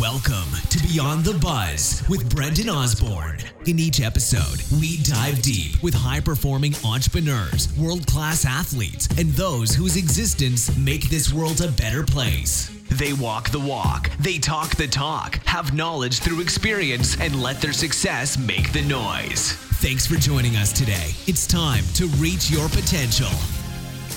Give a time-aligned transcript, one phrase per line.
[0.00, 3.38] Welcome to Beyond the Buzz with Brendan Osborne.
[3.66, 9.74] In each episode, we dive deep with high performing entrepreneurs, world class athletes, and those
[9.74, 12.70] whose existence make this world a better place.
[12.92, 17.74] They walk the walk, they talk the talk, have knowledge through experience, and let their
[17.74, 19.52] success make the noise.
[19.82, 21.10] Thanks for joining us today.
[21.26, 23.28] It's time to reach your potential.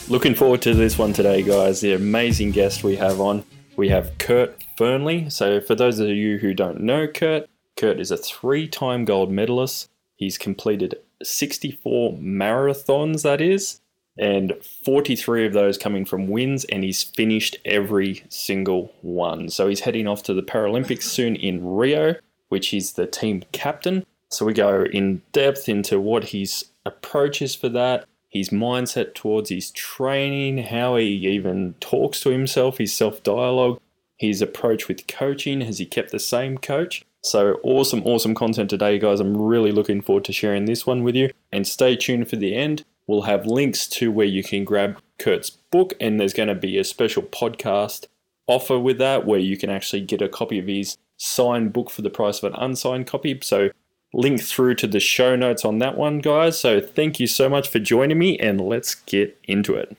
[0.08, 1.82] Looking forward to this one today, guys.
[1.82, 3.44] The amazing guest we have on.
[3.76, 5.32] We have Kurt Fearnley.
[5.32, 9.32] So, for those of you who don't know Kurt, Kurt is a three time gold
[9.32, 9.90] medalist.
[10.16, 13.82] He's completed 64 marathons, that is,
[14.18, 19.50] and 43 of those coming from wins, and he's finished every single one.
[19.50, 22.16] So, he's heading off to the Paralympics soon in Rio,
[22.50, 24.06] which he's the team captain.
[24.30, 29.50] So, we go in depth into what his approach is for that, his mindset towards
[29.50, 33.80] his training, how he even talks to himself, his self dialogue,
[34.18, 35.62] his approach with coaching.
[35.62, 37.06] Has he kept the same coach?
[37.22, 39.20] So awesome, awesome content today, guys.
[39.20, 41.32] I'm really looking forward to sharing this one with you.
[41.52, 42.84] And stay tuned for the end.
[43.08, 46.78] We'll have links to where you can grab Kurt's book, and there's going to be
[46.78, 48.08] a special podcast
[48.48, 52.02] offer with that where you can actually get a copy of his signed book for
[52.02, 53.40] the price of an unsigned copy.
[53.42, 53.70] So
[54.14, 56.60] link through to the show notes on that one, guys.
[56.60, 59.98] So thank you so much for joining me, and let's get into it.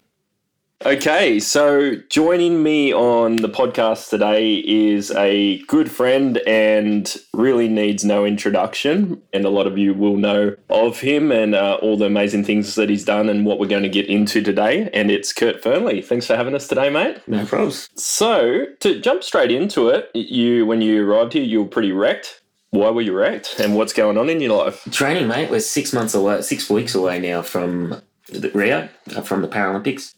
[0.86, 8.04] Okay, so joining me on the podcast today is a good friend and really needs
[8.04, 9.20] no introduction.
[9.32, 12.76] And a lot of you will know of him and uh, all the amazing things
[12.76, 14.88] that he's done and what we're going to get into today.
[14.94, 16.04] And it's Kurt Fearnley.
[16.04, 17.18] Thanks for having us today, mate.
[17.26, 17.88] No problems.
[17.96, 22.40] So, to jump straight into it, you when you arrived here, you were pretty wrecked.
[22.70, 23.58] Why were you wrecked?
[23.58, 24.86] And what's going on in your life?
[24.92, 25.50] Training, mate.
[25.50, 30.14] We're six months away, six weeks away now from the Rio, uh, from the Paralympics.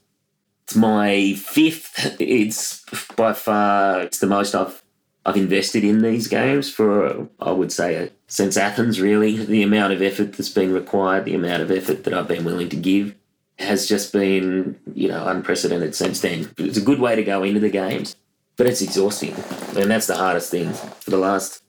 [0.70, 2.14] It's my fifth.
[2.20, 2.84] It's
[3.16, 4.80] by far it's the most I've
[5.26, 9.00] I've invested in these games for I would say uh, since Athens.
[9.00, 12.44] Really, the amount of effort that's been required, the amount of effort that I've been
[12.44, 13.16] willing to give,
[13.58, 16.48] has just been you know unprecedented since then.
[16.56, 18.14] It's a good way to go into the games,
[18.56, 19.34] but it's exhausting,
[19.76, 21.64] and that's the hardest thing for the last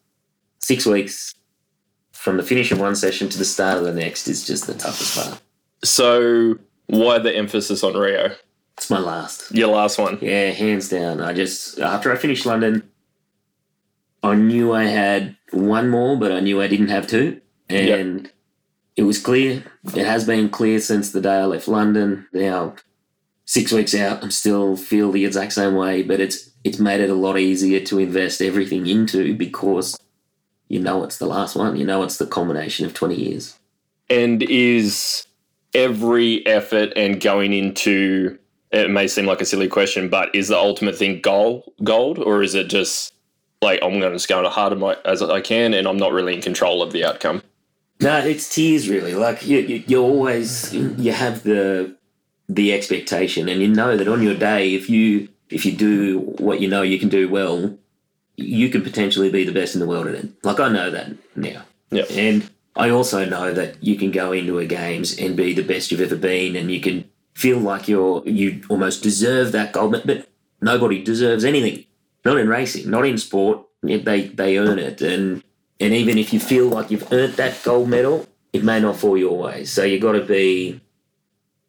[0.60, 1.34] six weeks.
[2.12, 4.76] From the finish of one session to the start of the next is just the
[4.76, 5.42] toughest part.
[5.84, 8.36] So, why the emphasis on Rio?
[8.78, 9.52] It's my last.
[9.54, 10.18] Your last one.
[10.22, 11.22] Yeah, hands down.
[11.22, 12.90] I just after I finished London,
[14.24, 18.32] I knew I had one more, but I knew I didn't have two, and yep.
[18.96, 19.64] it was clear.
[19.96, 22.28] It has been clear since the day I left London.
[22.34, 22.76] Now,
[23.46, 27.10] six weeks out, I'm still feel the exact same way, but it's it's made it
[27.10, 30.00] a lot easier to invest everything into because
[30.70, 31.76] you know it's the last one.
[31.76, 33.58] You know it's the culmination of twenty years.
[34.10, 35.26] And is
[35.74, 38.38] every effort and going into
[38.72, 42.42] it may seem like a silly question, but is the ultimate thing gold, gold, or
[42.42, 43.14] is it just
[43.62, 44.74] like I'm going to just go as hard
[45.06, 47.44] as I can, and I'm not really in control of the outcome?
[48.00, 49.14] No, it's tears really.
[49.14, 51.96] Like you, you, you always you have the
[52.50, 56.62] the expectation, and you know that on your day, if you if you do what
[56.62, 57.78] you know you can do well,
[58.38, 60.30] you can potentially be the best in the world at it.
[60.44, 61.64] Like I know that now.
[61.92, 62.06] Yeah.
[62.10, 65.92] And I also know that you can go into a games and be the best
[65.92, 70.08] you've ever been, and you can feel like you're you almost deserve that gold medal,
[70.08, 70.30] but
[70.62, 71.86] nobody deserves anything.
[72.24, 73.66] Not in racing, not in sport.
[73.82, 75.44] They they earn it, and
[75.80, 79.18] and even if you feel like you've earned that gold medal, it may not fall
[79.18, 79.66] your way.
[79.66, 80.82] So you got to be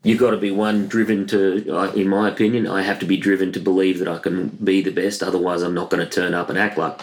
[0.04, 3.52] you've got to be one driven to in my opinion i have to be driven
[3.52, 6.48] to believe that i can be the best otherwise i'm not going to turn up
[6.50, 6.98] and act like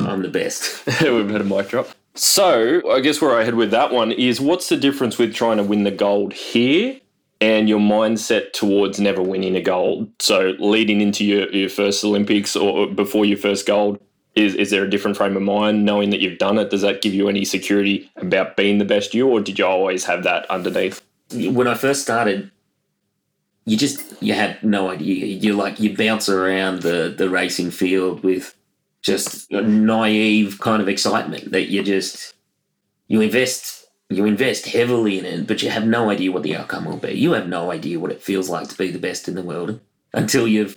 [0.00, 3.70] i'm the best we've had a mic drop so i guess where i head with
[3.70, 6.98] that one is what's the difference with trying to win the gold here
[7.40, 10.08] and your mindset towards never winning a gold.
[10.18, 14.00] So leading into your, your first Olympics or before your first gold,
[14.34, 16.70] is, is there a different frame of mind knowing that you've done it?
[16.70, 20.04] Does that give you any security about being the best you, or did you always
[20.04, 21.02] have that underneath?
[21.32, 22.50] When I first started,
[23.64, 25.26] you just you had no idea.
[25.26, 28.54] You like you bounce around the the racing field with
[29.02, 32.34] just naive kind of excitement that you just
[33.08, 33.77] you invest
[34.10, 37.12] you invest heavily in it, but you have no idea what the outcome will be.
[37.12, 39.80] You have no idea what it feels like to be the best in the world
[40.14, 40.76] until you've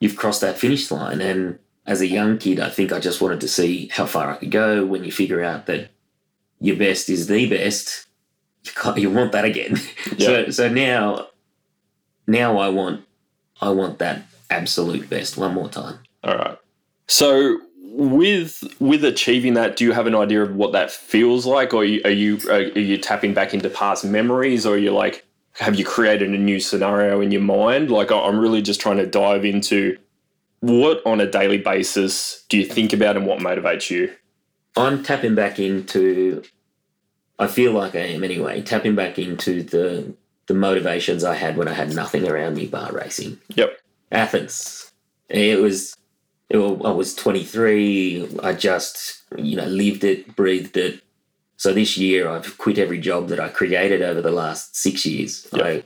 [0.00, 1.20] you've crossed that finish line.
[1.20, 4.36] And as a young kid, I think I just wanted to see how far I
[4.36, 4.84] could go.
[4.84, 5.90] When you figure out that
[6.60, 8.06] your best is the best,
[8.64, 9.76] you, you want that again.
[10.16, 10.26] Yeah.
[10.26, 11.28] so so now
[12.26, 13.04] now I want
[13.60, 16.00] I want that absolute best one more time.
[16.24, 16.58] All right.
[17.06, 17.60] So
[17.94, 21.82] with with achieving that, do you have an idea of what that feels like, or
[21.82, 25.24] are you are you, are you tapping back into past memories, or are you like
[25.54, 27.90] have you created a new scenario in your mind?
[27.90, 29.98] Like I'm really just trying to dive into
[30.60, 34.12] what on a daily basis do you think about and what motivates you?
[34.76, 36.42] I'm tapping back into.
[37.38, 38.62] I feel like I am anyway.
[38.62, 40.14] Tapping back into the
[40.46, 43.38] the motivations I had when I had nothing around me bar racing.
[43.50, 43.78] Yep.
[44.10, 44.92] Athens.
[45.28, 45.96] It was.
[46.52, 48.38] It, I was 23.
[48.42, 51.02] I just you know lived it, breathed it.
[51.56, 55.48] So this year I've quit every job that I created over the last six years.
[55.52, 55.64] Yep.
[55.64, 55.82] I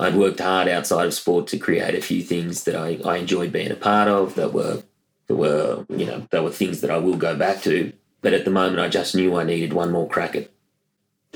[0.00, 3.52] I'd worked hard outside of sport to create a few things that I, I enjoyed
[3.52, 4.82] being a part of that were
[5.26, 7.92] that were you know that were things that I will go back to.
[8.22, 10.50] But at the moment, I just knew I needed one more crack at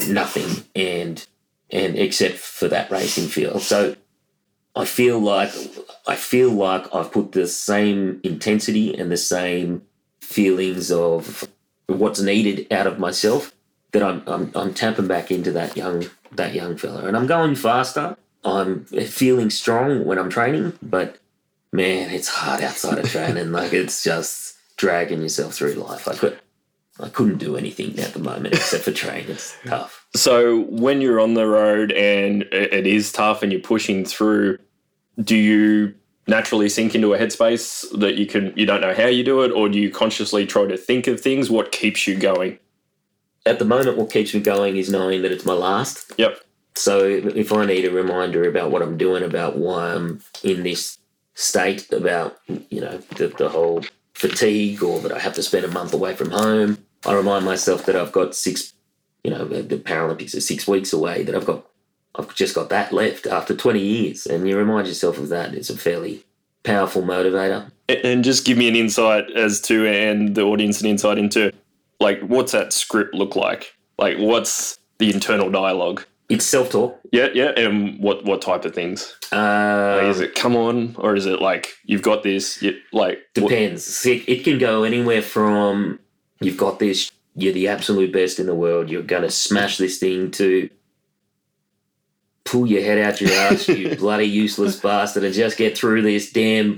[0.08, 1.26] nothing, and
[1.70, 3.62] and except for that racing field.
[3.62, 3.96] So
[4.76, 5.52] I feel like
[6.06, 9.82] I feel like I've put the same intensity and the same
[10.20, 11.48] feelings of
[11.86, 13.52] what's needed out of myself
[13.92, 17.54] that I'm I'm, I'm tapping back into that young that young fella, and I'm going
[17.54, 18.16] faster.
[18.44, 21.18] I'm feeling strong when I'm training, but
[21.72, 23.52] man, it's hard outside of training.
[23.52, 26.08] like it's just dragging yourself through life.
[26.08, 26.38] I could
[27.00, 29.26] I couldn't do anything at the moment except for train.
[29.28, 30.03] It's tough.
[30.14, 34.58] So when you're on the road and it is tough and you're pushing through,
[35.20, 35.94] do you
[36.26, 39.50] naturally sink into a headspace that you can you don't know how you do it,
[39.50, 41.50] or do you consciously try to think of things?
[41.50, 42.58] What keeps you going?
[43.46, 46.12] At the moment, what keeps me going is knowing that it's my last.
[46.16, 46.40] Yep.
[46.76, 50.98] So if I need a reminder about what I'm doing, about why I'm in this
[51.34, 53.84] state, about you know the, the whole
[54.14, 57.84] fatigue, or that I have to spend a month away from home, I remind myself
[57.86, 58.72] that I've got six,
[59.24, 61.22] you know, the the Paralympics are six weeks away.
[61.24, 61.66] That I've got,
[62.14, 65.54] I've just got that left after 20 years, and you remind yourself of that.
[65.54, 66.24] It's a fairly
[66.62, 67.70] powerful motivator.
[67.88, 71.52] And just give me an insight as to, and the audience an insight into,
[72.00, 73.74] like, what's that script look like?
[73.98, 76.04] Like, what's the internal dialogue?
[76.30, 76.98] It's self-talk.
[77.12, 77.50] Yeah, yeah.
[77.50, 79.14] And what what type of things?
[79.30, 82.62] Uh, Like, is it come on, or is it like you've got this?
[82.62, 84.04] You, like, what- Depends.
[84.06, 85.98] It can go anywhere from
[86.40, 89.98] you've got this, you're the absolute best in the world, you're going to smash this
[89.98, 90.68] thing to
[92.44, 96.30] pull your head out your ass, you bloody useless bastard, and just get through this
[96.30, 96.76] damn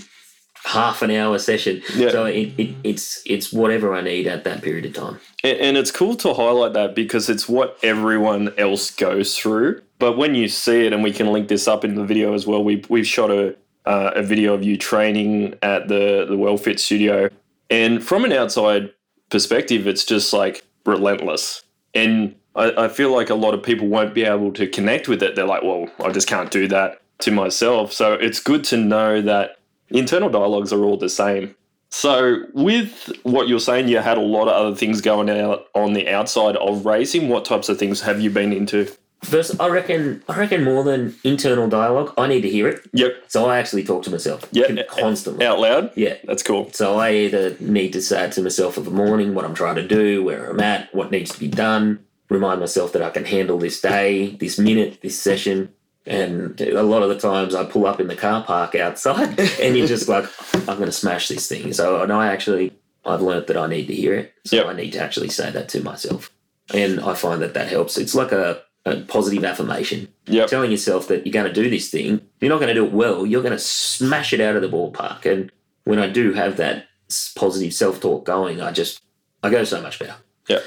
[0.65, 1.83] half an hour session.
[1.95, 2.11] Yeah.
[2.11, 5.21] So it, it, it's it's whatever I need at that period of time.
[5.45, 9.83] And, and it's cool to highlight that because it's what everyone else goes through.
[9.99, 12.47] But when you see it, and we can link this up in the video as
[12.47, 13.57] well, we, we've shot a,
[13.87, 17.31] uh, a video of you training at the, the WellFit studio.
[17.71, 18.93] And from an outside
[19.31, 21.63] perspective, it's just like relentless.
[21.95, 25.23] And I, I feel like a lot of people won't be able to connect with
[25.23, 25.35] it.
[25.35, 27.93] They're like, well, I just can't do that to myself.
[27.93, 29.59] So it's good to know that
[29.91, 31.55] internal dialogues are all the same.
[31.91, 35.93] So, with what you're saying, you had a lot of other things going out on
[35.93, 37.29] the outside of racing.
[37.29, 38.91] What types of things have you been into?
[39.23, 42.83] First, I reckon I reckon more than internal dialogue, I need to hear it.
[42.93, 43.25] Yep.
[43.29, 44.83] So I actually talk to myself Yeah.
[44.89, 45.45] constantly.
[45.45, 45.91] Out loud?
[45.97, 46.15] Yeah.
[46.25, 46.71] That's cool.
[46.73, 49.77] So I either need to say it to myself in the morning, what I'm trying
[49.77, 51.99] to do, where I'm at, what needs to be done,
[52.29, 55.71] remind myself that I can handle this day, this minute, this session.
[56.09, 59.77] And a lot of the times I pull up in the car park outside and
[59.77, 60.27] you're just like,
[60.69, 61.73] I'm going to smash this thing.
[61.73, 62.73] So and I actually,
[63.05, 64.35] I've learnt that I need to hear it.
[64.45, 64.67] So Yep.
[64.67, 66.31] I need to actually say that to myself.
[66.73, 67.97] And I find that that helps.
[67.99, 68.63] It's like a
[69.09, 70.49] positive affirmation Yep.
[70.49, 72.93] telling yourself that you're going to do this thing, you're not going to do it
[72.93, 75.25] well, you're going to smash it out of the ballpark.
[75.25, 75.53] And
[75.85, 76.87] when I do have that
[77.37, 79.01] positive self talk going, I just,
[79.43, 80.17] I go so much better.
[80.49, 80.61] Yeah.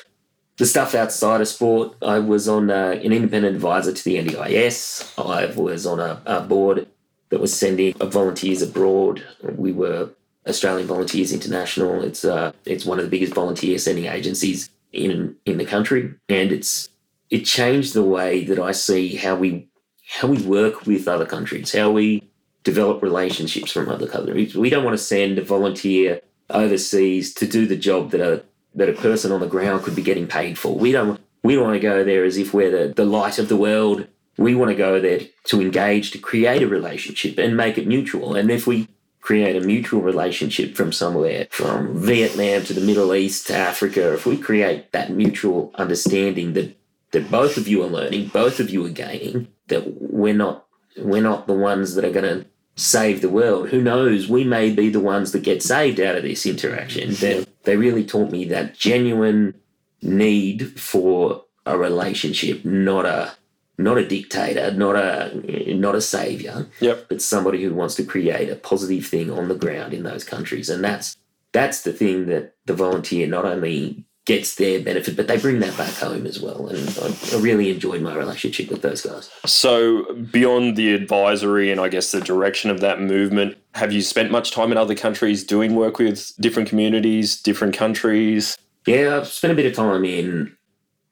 [0.57, 5.13] The stuff outside of sport, I was on uh, an independent advisor to the NDIS.
[5.17, 6.87] I was on a, a board
[7.29, 9.23] that was sending volunteers abroad.
[9.43, 10.09] We were
[10.47, 12.01] Australian Volunteers International.
[12.03, 16.51] It's uh, it's one of the biggest volunteer sending agencies in in the country, and
[16.51, 16.89] it's
[17.29, 19.67] it changed the way that I see how we
[20.07, 22.27] how we work with other countries, how we
[22.63, 24.55] develop relationships from other countries.
[24.55, 28.43] We don't want to send a volunteer overseas to do the job that a
[28.75, 30.75] that a person on the ground could be getting paid for.
[30.75, 33.49] We don't we don't want to go there as if we're the, the light of
[33.49, 34.07] the world.
[34.37, 38.35] We want to go there to engage, to create a relationship and make it mutual.
[38.35, 38.87] And if we
[39.21, 44.25] create a mutual relationship from somewhere, from Vietnam to the Middle East to Africa, if
[44.25, 46.78] we create that mutual understanding that
[47.11, 50.65] that both of you are learning, both of you are gaining, that we're not
[50.97, 53.69] we're not the ones that are going to save the world.
[53.69, 54.27] Who knows?
[54.27, 57.13] We may be the ones that get saved out of this interaction.
[57.13, 59.53] They, they really taught me that genuine
[60.01, 63.33] need for a relationship, not a
[63.77, 67.05] not a dictator, not a not a savior, Yep.
[67.09, 70.69] but somebody who wants to create a positive thing on the ground in those countries.
[70.69, 71.15] And that's
[71.51, 75.75] that's the thing that the volunteer not only gets their benefit, but they bring that
[75.75, 76.67] back home as well.
[76.67, 79.27] And I, I really enjoyed my relationship with those guys.
[79.47, 84.29] So, beyond the advisory and I guess the direction of that movement, have you spent
[84.29, 88.55] much time in other countries doing work with different communities, different countries?
[88.85, 90.55] Yeah, I've spent a bit of time in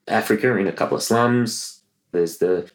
[0.06, 1.82] Africa in a couple of slums.
[2.12, 2.70] There's the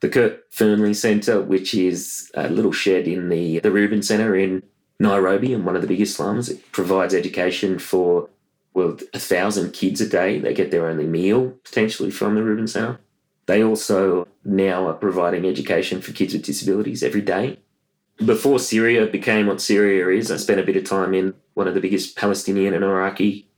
[0.00, 4.64] the Kurt Fearnley Centre, which is a little shed in the the Reuben Centre in
[5.00, 6.50] Nairobi, in one of the biggest slums.
[6.50, 8.28] It provides education for
[8.74, 10.38] well, a thousand kids a day.
[10.38, 13.00] They get their only meal potentially from the Reuben Centre.
[13.46, 17.58] They also now are providing education for kids with disabilities every day.
[18.24, 21.74] Before Syria became what Syria is, I spent a bit of time in one of
[21.74, 23.48] the biggest Palestinian and Iraqi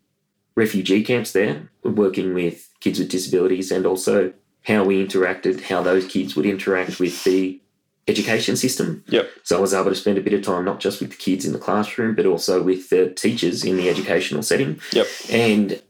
[0.54, 6.06] refugee camps there, working with kids with disabilities and also how we interacted, how those
[6.06, 7.60] kids would interact with the
[8.06, 9.04] education system.
[9.08, 9.30] Yep.
[9.42, 11.44] So I was able to spend a bit of time not just with the kids
[11.44, 14.80] in the classroom, but also with the teachers in the educational setting.
[14.92, 15.06] Yep.
[15.30, 15.82] And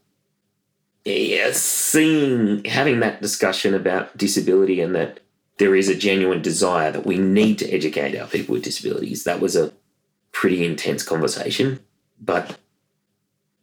[1.03, 5.19] yeah, seeing having that discussion about disability and that
[5.57, 9.23] there is a genuine desire that we need to educate our people with disabilities.
[9.23, 9.71] That was a
[10.31, 11.79] pretty intense conversation.
[12.19, 12.57] But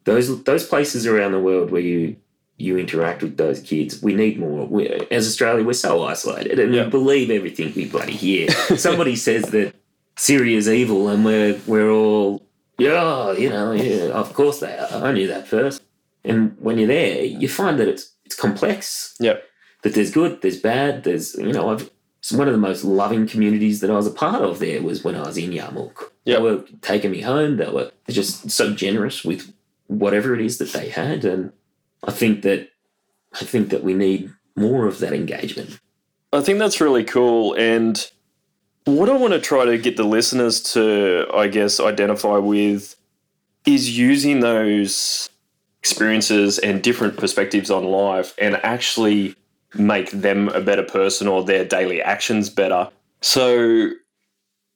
[0.05, 2.17] those those places around the world where you
[2.63, 4.03] you interact with those kids.
[4.03, 4.67] We need more.
[4.67, 6.85] We, as Australia, we're so isolated and Yeah.
[6.85, 8.51] we believe everything we bloody hear.
[8.77, 9.75] Somebody says that
[10.17, 12.43] Syria's evil and we're, we're all,
[12.79, 15.05] yeah, you know, yeah, of course they are.
[15.05, 15.83] I knew that first.
[16.25, 19.43] And when you're there, you find that it's, it's complex, Yep.
[19.83, 21.91] that there's good, there's bad, there's, you know, I've,
[22.21, 25.03] it's one of the most loving communities that I was a part of there was
[25.03, 26.11] when I was in Yarmouk.
[26.25, 26.37] Yeah.
[26.37, 27.57] They were taking me home.
[27.57, 29.53] They were just so generous with
[29.89, 31.25] whatever it is that they had.
[31.25, 31.53] And
[32.03, 32.69] I think that
[33.35, 35.81] I think that we need more of that engagement.
[36.33, 37.55] I think that's really cool.
[37.55, 38.11] And
[38.85, 42.97] what I want to try to get the listeners to, I guess, identify with
[43.65, 45.31] is using those
[45.79, 49.35] experiences and different perspectives on life and actually
[49.75, 52.89] make them a better person or their daily actions better.
[53.21, 53.91] So,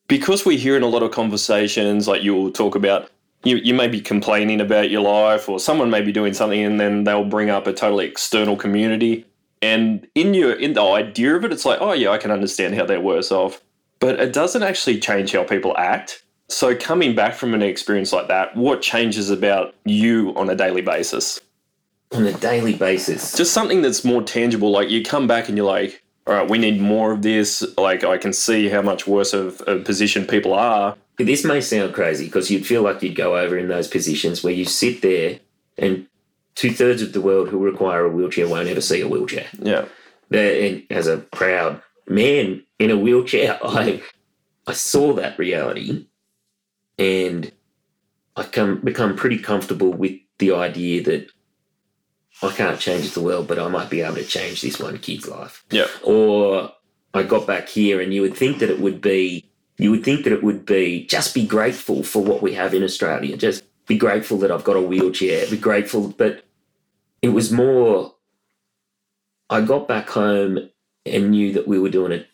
[0.09, 3.11] because we hear in a lot of conversations, like you'll talk about,
[3.47, 6.81] you, you may be complaining about your life, or someone may be doing something, and
[6.81, 9.25] then they'll bring up a totally external community.
[9.63, 12.75] And in your in the idea of it, it's like, oh yeah, I can understand
[12.75, 13.63] how they're worse off,
[14.01, 16.25] but it doesn't actually change how people act.
[16.49, 20.83] So coming back from an experience like that, what changes about you on a daily
[20.83, 21.41] basis?
[22.13, 23.37] On a daily basis.
[23.37, 24.71] Just something that's more tangible.
[24.71, 27.65] Like you come back and you're like, all right, we need more of this.
[27.79, 30.97] Like I can see how much worse of a position people are.
[31.19, 34.53] This may sound crazy because you'd feel like you'd go over in those positions where
[34.53, 35.39] you sit there
[35.79, 36.07] and
[36.57, 39.47] two thirds of the world who require a wheelchair won't ever see a wheelchair.
[39.59, 39.87] Yeah,
[40.31, 44.03] And as a proud man in a wheelchair, I
[44.67, 46.07] I saw that reality
[46.99, 47.53] and
[48.35, 51.31] I come become pretty comfortable with the idea that
[52.43, 55.27] I can't change the world, but I might be able to change this one kid's
[55.27, 55.65] life.
[55.71, 56.73] yeah, Or
[57.15, 60.25] I got back here and you would think that it would be you would think
[60.25, 63.37] that it would be just be grateful for what we have in Australia.
[63.37, 65.47] Just be grateful that I've got a wheelchair.
[65.51, 66.45] Be grateful, but
[67.23, 68.15] it was more
[69.51, 70.71] I got back home
[71.05, 72.27] and knew that we were doing a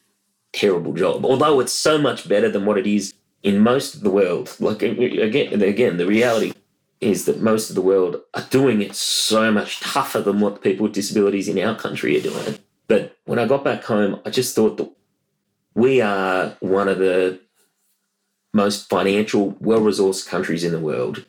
[0.53, 1.25] terrible job.
[1.25, 4.55] Although it's so much better than what it is in most of the world.
[4.61, 6.53] Like again, again, the reality
[7.03, 10.85] is that most of the world are doing it so much tougher than what people
[10.85, 12.59] with disabilities in our country are doing.
[12.87, 14.91] But when I got back home, I just thought that
[15.75, 17.41] we are one of the
[18.53, 21.25] most financial, well resourced countries in the world.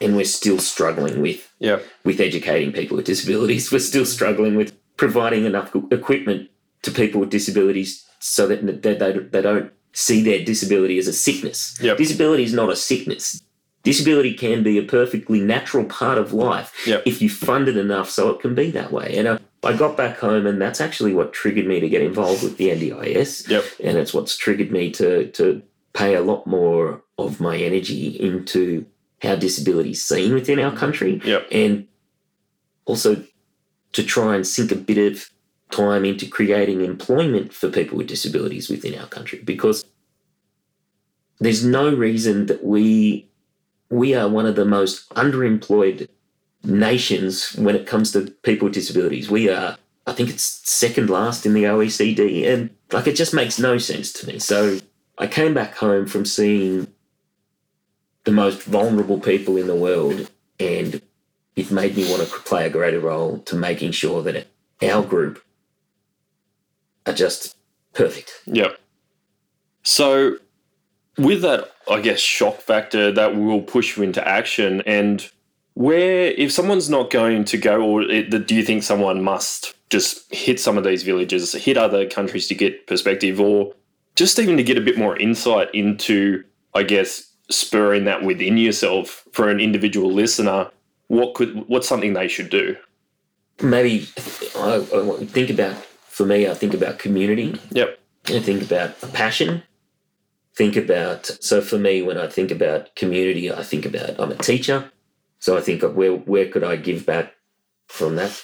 [0.00, 3.72] And we're still struggling with yeah, with educating people with disabilities.
[3.72, 6.50] We're still struggling with providing enough equipment
[6.82, 11.12] to people with disabilities so that they, they, they don't see their disability as a
[11.12, 11.76] sickness.
[11.80, 11.96] Yep.
[11.96, 13.42] Disability is not a sickness.
[13.88, 17.02] Disability can be a perfectly natural part of life Yep.
[17.06, 19.16] if you fund it enough so it can be that way.
[19.16, 22.42] And I, I got back home, and that's actually what triggered me to get involved
[22.42, 25.62] with the NDIS yep, and it's what's triggered me to to
[25.94, 28.86] pay a lot more of my energy into
[29.20, 31.88] how disability is seen within our country yep, and
[32.84, 33.24] also
[33.92, 35.28] to try and sink a bit of
[35.70, 39.84] time into creating employment for people with disabilities within our country because
[41.40, 43.27] there's no reason that we
[43.90, 46.08] we are one of the most underemployed
[46.64, 49.30] nations when it comes to people with disabilities.
[49.30, 49.76] We are
[50.06, 54.12] I think it's second last in the OECD and like it just makes no sense
[54.14, 54.38] to me.
[54.38, 54.78] So
[55.18, 56.88] I came back home from seeing
[58.24, 61.02] the most vulnerable people in the world and
[61.56, 64.46] it made me want to play a greater role to making sure that
[64.82, 65.42] our group
[67.06, 67.56] are just
[67.92, 68.30] perfect.
[68.46, 68.78] yep.
[69.82, 70.36] So,
[71.18, 74.82] with that, I guess, shock factor that will push you into action.
[74.86, 75.28] And
[75.74, 80.32] where if someone's not going to go, or it, do you think someone must just
[80.32, 83.74] hit some of these villages, hit other countries to get perspective, or
[84.16, 86.44] just even to get a bit more insight into,
[86.74, 90.70] I guess, spurring that within yourself for an individual listener?
[91.08, 92.76] What could what's something they should do?
[93.62, 94.06] Maybe
[94.56, 95.74] I, I think about
[96.06, 96.48] for me.
[96.48, 97.58] I think about community.
[97.70, 97.98] Yep.
[98.26, 99.62] I think about passion.
[100.58, 104.34] Think about so for me when I think about community, I think about I'm a
[104.34, 104.90] teacher,
[105.38, 107.32] so I think of where where could I give back
[107.86, 108.42] from that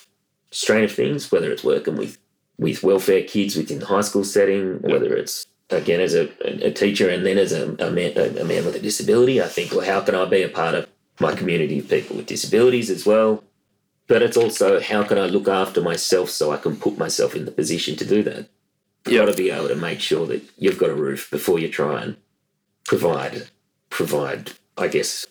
[0.53, 2.19] strain of things, whether it's working with
[2.57, 6.29] with welfare kids within the high school setting, whether it's again as a,
[6.65, 9.43] a teacher and then as a, a, man, a man with a disability.
[9.43, 12.27] I think, well, how can I be a part of my community of people with
[12.27, 13.43] disabilities as well?
[14.07, 17.45] But it's also how can I look after myself so I can put myself in
[17.45, 18.49] the position to do that.
[19.07, 21.69] You've got to be able to make sure that you've got a roof before you
[21.69, 22.17] try and
[22.85, 23.49] provide
[23.91, 25.27] provide, I guess,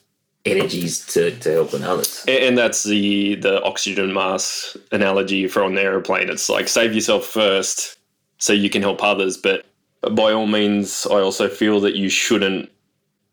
[0.45, 2.23] energies to, to helping others.
[2.27, 6.29] And that's the the oxygen mask analogy from the aeroplane.
[6.29, 7.97] It's like save yourself first
[8.37, 9.37] so you can help others.
[9.37, 9.65] But
[10.11, 12.69] by all means, I also feel that you shouldn't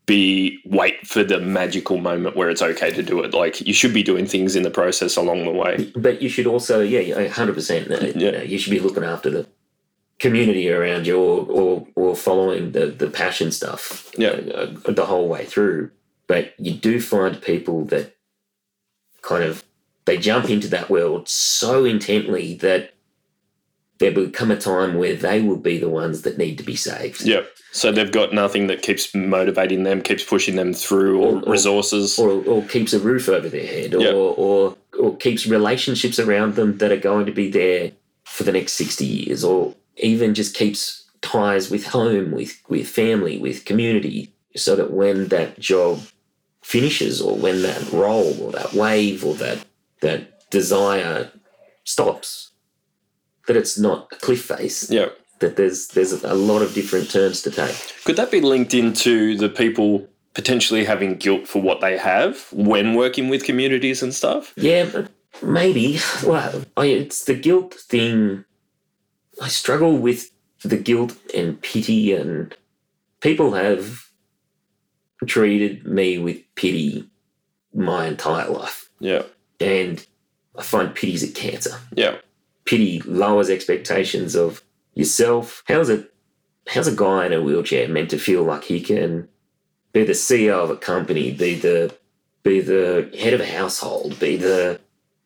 [0.05, 3.33] be wait for the magical moment where it's okay to do it.
[3.33, 5.91] Like you should be doing things in the process along the way.
[5.95, 7.91] But you should also, yeah, hundred percent.
[7.91, 9.47] Uh, yeah, you should be looking after the
[10.21, 14.11] community around you, or or, or following the the passion stuff.
[14.17, 15.91] Yeah, uh, the whole way through.
[16.27, 18.15] But you do find people that
[19.21, 19.63] kind of
[20.05, 22.93] they jump into that world so intently that
[23.97, 26.75] there will come a time where they will be the ones that need to be
[26.75, 27.21] saved.
[27.21, 27.47] Yep.
[27.71, 32.17] So they've got nothing that keeps motivating them, keeps pushing them through, or, or resources,
[32.17, 34.13] or, or, keeps a roof over their head, or, yep.
[34.15, 37.91] or or keeps relationships around them that are going to be there
[38.25, 43.37] for the next sixty years, or even just keeps ties with home, with with family,
[43.37, 46.01] with community, so that when that job
[46.61, 49.65] finishes or when that role or that wave or that
[50.01, 51.31] that desire
[51.83, 52.51] stops
[53.47, 54.89] that it's not a cliff face.
[54.89, 55.09] Yeah.
[55.39, 57.75] That there's there's a lot of different turns to take.
[58.03, 62.93] Could that be linked into the people potentially having guilt for what they have when
[62.93, 64.53] working with communities and stuff?
[64.55, 65.07] Yeah
[65.41, 65.99] maybe.
[66.25, 68.45] Well I, it's the guilt thing
[69.41, 70.31] i struggle with
[70.63, 72.55] the guilt and pity and
[73.19, 74.11] people have
[75.27, 77.07] treated me with pity
[77.73, 78.89] my entire life.
[78.99, 79.23] Yeah.
[79.59, 80.05] And
[80.57, 81.77] I find pity's a cancer.
[81.93, 82.17] Yeah.
[82.65, 84.61] Pity lowers expectations of
[84.93, 85.63] yourself.
[85.67, 86.05] How's a
[86.67, 89.27] how's a guy in a wheelchair meant to feel like he can
[89.93, 91.95] be the CEO of a company, be the
[92.43, 94.79] be the head of a household, be the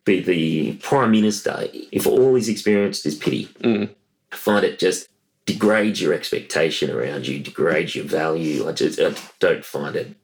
[0.06, 3.46] be the prime minister if all he's experienced is pity?
[3.62, 3.90] Mm.
[4.36, 5.10] Find it just
[5.46, 8.68] degrades your expectation around you, degrades your value.
[8.68, 10.16] I just I don't find it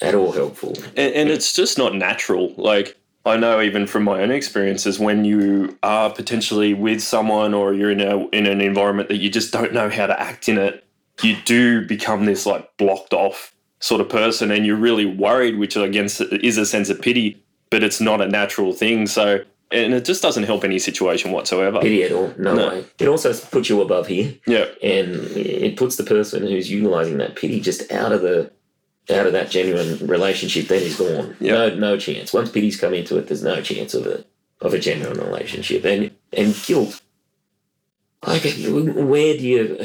[0.00, 0.74] at all helpful.
[0.96, 2.54] And, and it's just not natural.
[2.56, 7.74] Like I know even from my own experiences, when you are potentially with someone or
[7.74, 10.58] you're in a in an environment that you just don't know how to act in
[10.58, 10.84] it,
[11.22, 15.76] you do become this like blocked off sort of person, and you're really worried, which
[15.76, 19.06] again is a sense of pity, but it's not a natural thing.
[19.06, 21.80] So and it just doesn't help any situation whatsoever.
[21.80, 22.84] Pity at all, no, no, way.
[22.98, 24.34] It also puts you above here.
[24.46, 28.50] Yeah, and it puts the person who's utilizing that pity just out of the
[29.10, 30.68] out of that genuine relationship.
[30.68, 31.36] Then he's gone.
[31.40, 31.52] Yeah.
[31.52, 32.32] No, no chance.
[32.32, 34.24] Once pity's come into it, there's no chance of a
[34.60, 35.84] of a genuine relationship.
[35.84, 37.00] And and guilt.
[38.26, 39.76] Like, where do you?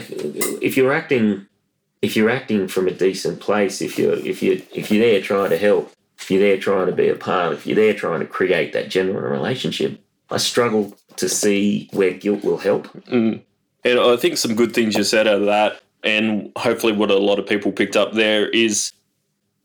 [0.62, 1.48] If you're acting,
[2.02, 5.52] if you're acting from a decent place, if you're if you if you're there trying
[5.52, 5.91] to help,
[6.25, 8.89] if you're there trying to be a part, if you're there trying to create that
[8.89, 12.88] genuine relationship, I struggle to see where guilt will help.
[13.03, 13.43] Mm.
[13.83, 17.17] And I think some good things you said out of that, and hopefully what a
[17.19, 18.91] lot of people picked up there is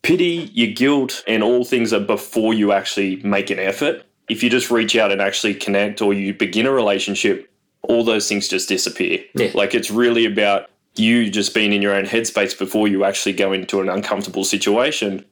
[0.02, 4.02] pity, your guilt, and all things are before you actually make an effort.
[4.28, 7.50] If you just reach out and actually connect or you begin a relationship,
[7.84, 9.24] all those things just disappear.
[9.34, 9.52] Yeah.
[9.54, 13.54] Like it's really about you just being in your own headspace before you actually go
[13.54, 15.24] into an uncomfortable situation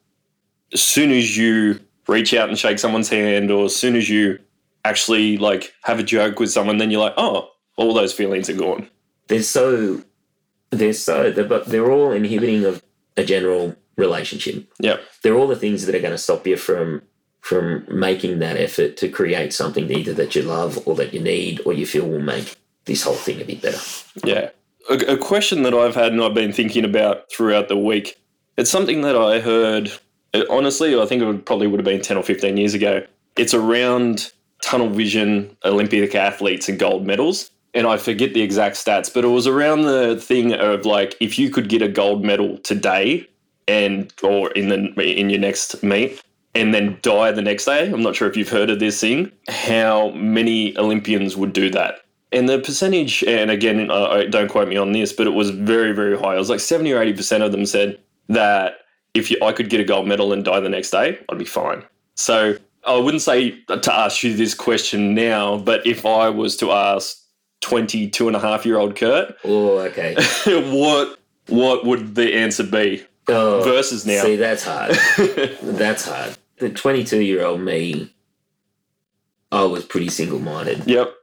[0.73, 4.39] as soon as you reach out and shake someone's hand, or as soon as you
[4.85, 8.55] actually like have a joke with someone, then you're like, oh, all those feelings are
[8.55, 8.89] gone.
[9.29, 10.03] They're so,
[10.71, 12.83] they're so, they're, but they're all inhibiting of
[13.17, 14.71] a general relationship.
[14.79, 17.03] Yeah, they're all the things that are going to stop you from
[17.41, 21.61] from making that effort to create something either that you love or that you need
[21.65, 23.79] or you feel will make this whole thing a bit better.
[24.25, 24.51] Yeah.
[24.91, 28.21] A, a question that I've had and I've been thinking about throughout the week.
[28.57, 29.91] It's something that I heard
[30.33, 33.05] it, honestly, I think it would probably would have been 10 or 15 years ago.
[33.37, 37.51] It's around tunnel vision Olympic athletes and gold medals.
[37.75, 41.39] And I forget the exact stats, but it was around the thing of like if
[41.39, 43.29] you could get a gold medal today
[43.69, 46.23] and or in the in your next meet,
[46.55, 47.91] and then die the next day.
[47.91, 49.31] I'm not sure if you've heard of this thing.
[49.49, 52.01] How many Olympians would do that?
[52.33, 55.93] And the percentage, and again, uh, don't quote me on this, but it was very,
[55.93, 56.35] very high.
[56.35, 58.81] It was like 70 or 80% of them said that
[59.15, 61.45] if you, I could get a gold medal and die the next day, I'd be
[61.45, 61.83] fine.
[62.15, 66.73] So I wouldn't say to ask you this question now, but if I was to
[66.73, 67.17] ask
[67.61, 70.15] 22 and a half year old Kurt, Oh, okay.
[70.73, 71.19] what
[71.49, 74.23] what would the answer be Oh, versus now?
[74.23, 74.93] See, that's hard.
[75.63, 76.37] that's hard.
[76.59, 78.15] The 22 year old me,
[79.53, 80.87] I was pretty single minded.
[80.87, 81.15] yep.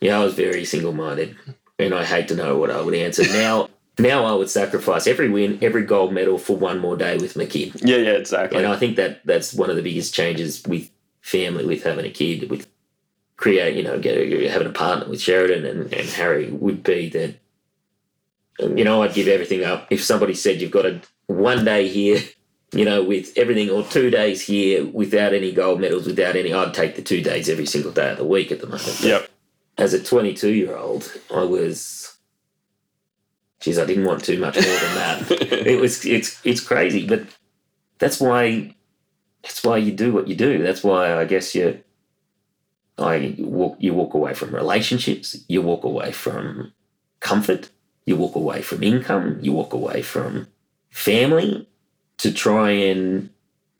[0.00, 1.36] Yeah, I was very single minded,
[1.78, 3.22] and I hate to know what I would answer.
[3.32, 7.36] Now, now I would sacrifice every win, every gold medal for one more day with
[7.36, 7.72] my kid.
[7.82, 8.58] Yeah, yeah, exactly.
[8.58, 12.10] And I think that that's one of the biggest changes with family, with having a
[12.10, 12.66] kid, with
[13.36, 17.34] create, you know, get, having a partner with Sheridan and, and Harry would be that,
[18.60, 19.88] you know, I'd give everything up.
[19.90, 22.22] If somebody said you've got a one day here,
[22.72, 26.72] you know, with everything, or two days here without any gold medals, without any, I'd
[26.72, 29.00] take the two days every single day of the week at the moment.
[29.00, 29.28] Yep.
[29.76, 32.01] As a 22 year old, I was,
[33.62, 37.22] geez, I didn't want too much more than that it was it's it's crazy, but
[37.98, 38.74] that's why
[39.42, 40.62] that's why you do what you do.
[40.62, 41.82] That's why I guess you
[42.98, 46.72] I walk you walk away from relationships, you walk away from
[47.20, 47.70] comfort,
[48.04, 50.48] you walk away from income, you walk away from
[50.90, 51.68] family
[52.18, 53.30] to try and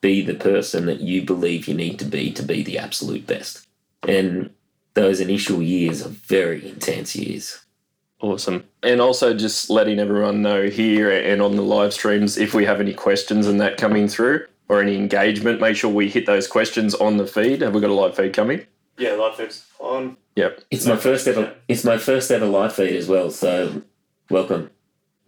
[0.00, 3.66] be the person that you believe you need to be to be the absolute best.
[4.06, 4.50] And
[4.94, 7.64] those initial years are very intense years.
[8.22, 8.64] Awesome.
[8.84, 12.80] And also just letting everyone know here and on the live streams if we have
[12.80, 16.94] any questions and that coming through or any engagement, make sure we hit those questions
[16.94, 17.62] on the feed.
[17.62, 18.64] Have we got a live feed coming?
[18.96, 20.16] Yeah, live feed's on.
[20.36, 20.60] Yep.
[20.70, 23.82] It's my first ever it's my first ever live feed as well, so
[24.30, 24.70] welcome.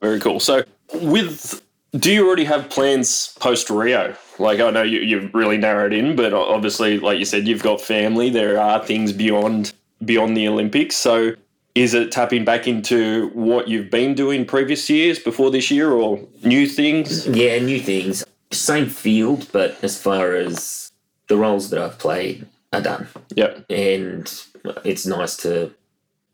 [0.00, 0.38] Very cool.
[0.38, 0.62] So
[0.94, 1.61] with
[1.96, 4.14] do you already have plans post Rio?
[4.38, 7.80] Like I know you, you've really narrowed in, but obviously, like you said, you've got
[7.80, 8.30] family.
[8.30, 9.72] There are things beyond
[10.04, 10.94] beyond the Olympics.
[10.96, 11.35] So
[11.75, 16.21] is it tapping back into what you've been doing previous years before this year or
[16.45, 17.27] new things?
[17.27, 18.25] Yeah, new things.
[18.53, 20.93] Same field, but as far as
[21.29, 23.09] the roles that I've played are done.
[23.35, 23.67] Yep.
[23.71, 24.43] And
[24.85, 25.73] it's nice to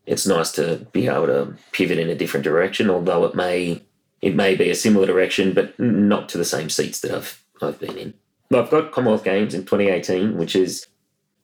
[0.05, 3.81] it's nice to be able to pivot in a different direction, although it may
[4.21, 7.79] it may be a similar direction, but not to the same seats that I've I've
[7.79, 8.13] been in.
[8.53, 10.85] I've got Commonwealth Games in 2018, which is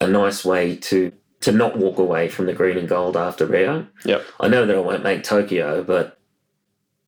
[0.02, 3.88] a nice way to to not walk away from the green and gold after Rio.
[4.06, 4.26] Yep.
[4.40, 6.20] I know that I won't make Tokyo, but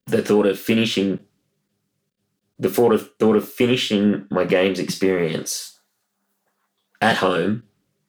[0.06, 1.20] the thought of finishing
[2.58, 5.80] the thought of thought of finishing my games experience
[7.02, 7.64] at home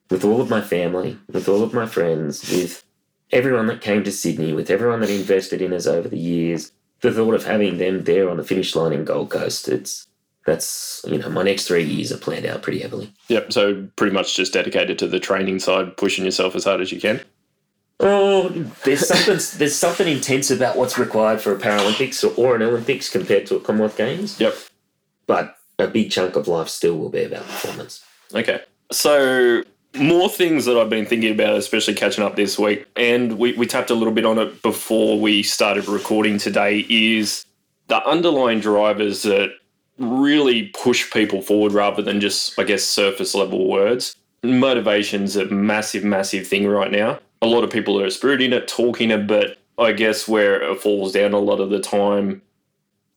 [0.09, 2.83] with all of my family, with all of my friends, with
[3.31, 7.13] everyone that came to Sydney, with everyone that invested in us over the years, the
[7.13, 10.07] thought of having them there on the finish line in Gold Coast, it's
[10.45, 13.13] that's you know, my next three years are planned out pretty heavily.
[13.27, 13.53] Yep.
[13.53, 16.99] So pretty much just dedicated to the training side, pushing yourself as hard as you
[16.99, 17.21] can.
[17.99, 18.49] Oh,
[18.83, 23.09] there's something there's something intense about what's required for a Paralympics or, or an Olympics
[23.09, 24.39] compared to a Commonwealth Games.
[24.39, 24.55] Yep.
[25.27, 28.03] But a big chunk of life still will be about performance.
[28.33, 28.61] Okay.
[28.91, 29.63] So
[29.95, 33.65] more things that I've been thinking about, especially catching up this week, and we, we
[33.65, 37.45] tapped a little bit on it before we started recording today, is
[37.87, 39.51] the underlying drivers that
[40.01, 44.15] really push people forward rather than just, I guess, surface level words.
[44.43, 47.19] Motivation's a massive, massive thing right now.
[47.41, 51.11] A lot of people are spiriting it, talking it, but I guess where it falls
[51.11, 52.41] down a lot of the time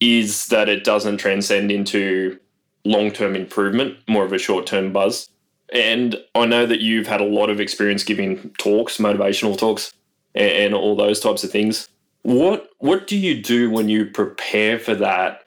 [0.01, 2.39] is that it doesn't transcend into
[2.85, 5.29] long term improvement, more of a short term buzz.
[5.73, 9.93] And I know that you've had a lot of experience giving talks, motivational talks,
[10.35, 11.89] and, and all those types of things.
[12.23, 15.44] What what do you do when you prepare for that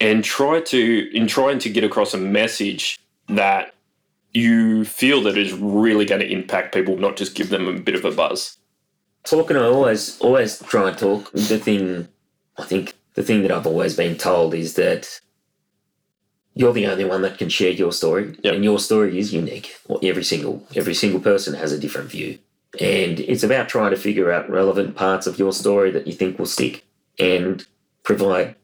[0.00, 3.74] and try to in trying to get across a message that
[4.32, 7.94] you feel that is really going to impact people, not just give them a bit
[7.94, 8.56] of a buzz?
[9.24, 11.30] Talking, I always always try and talk.
[11.32, 12.08] The thing,
[12.56, 15.20] I think, the thing that I've always been told is that
[16.54, 18.54] you're the only one that can share your story, Yep.
[18.54, 19.76] and your story is unique.
[19.86, 22.38] Well, Every single every single person has a different view,
[22.80, 26.38] and it's about trying to figure out relevant parts of your story that you think
[26.38, 26.84] will stick,
[27.18, 27.66] and
[28.02, 28.54] provide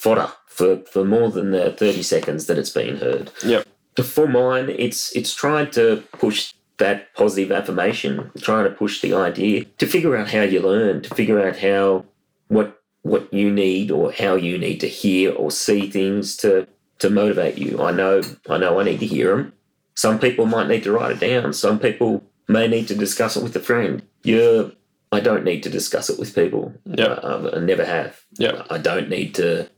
[0.00, 3.30] fodder for, for more than the thirty seconds that it's been heard.
[3.44, 3.66] Yep.
[4.02, 9.64] For mine, it's it's trying to push that positive affirmation, trying to push the idea
[9.76, 12.06] to figure out how you learn, to figure out how
[12.48, 16.66] what what you need or how you need to hear or see things to
[17.00, 17.82] to motivate you.
[17.82, 19.52] I know I know I need to hear them.
[19.94, 21.52] Some people might need to write it down.
[21.52, 24.02] Some people may need to discuss it with a friend.
[24.22, 24.70] Yeah,
[25.12, 26.72] I don't need to discuss it with people.
[26.86, 27.20] Yep.
[27.22, 28.22] I, I never have.
[28.38, 28.66] Yep.
[28.70, 29.68] I don't need to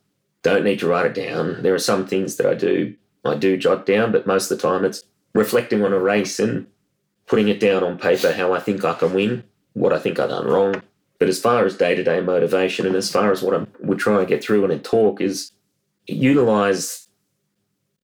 [0.43, 1.63] don't need to write it down.
[1.63, 4.69] There are some things that I do I do jot down, but most of the
[4.69, 6.67] time it's reflecting on a race and
[7.27, 10.31] putting it down on paper how I think I can win, what I think I've
[10.31, 10.83] done wrong.
[11.19, 13.99] But as far as day to day motivation and as far as what I would
[13.99, 15.53] try and get through in a talk is
[16.07, 17.09] utilize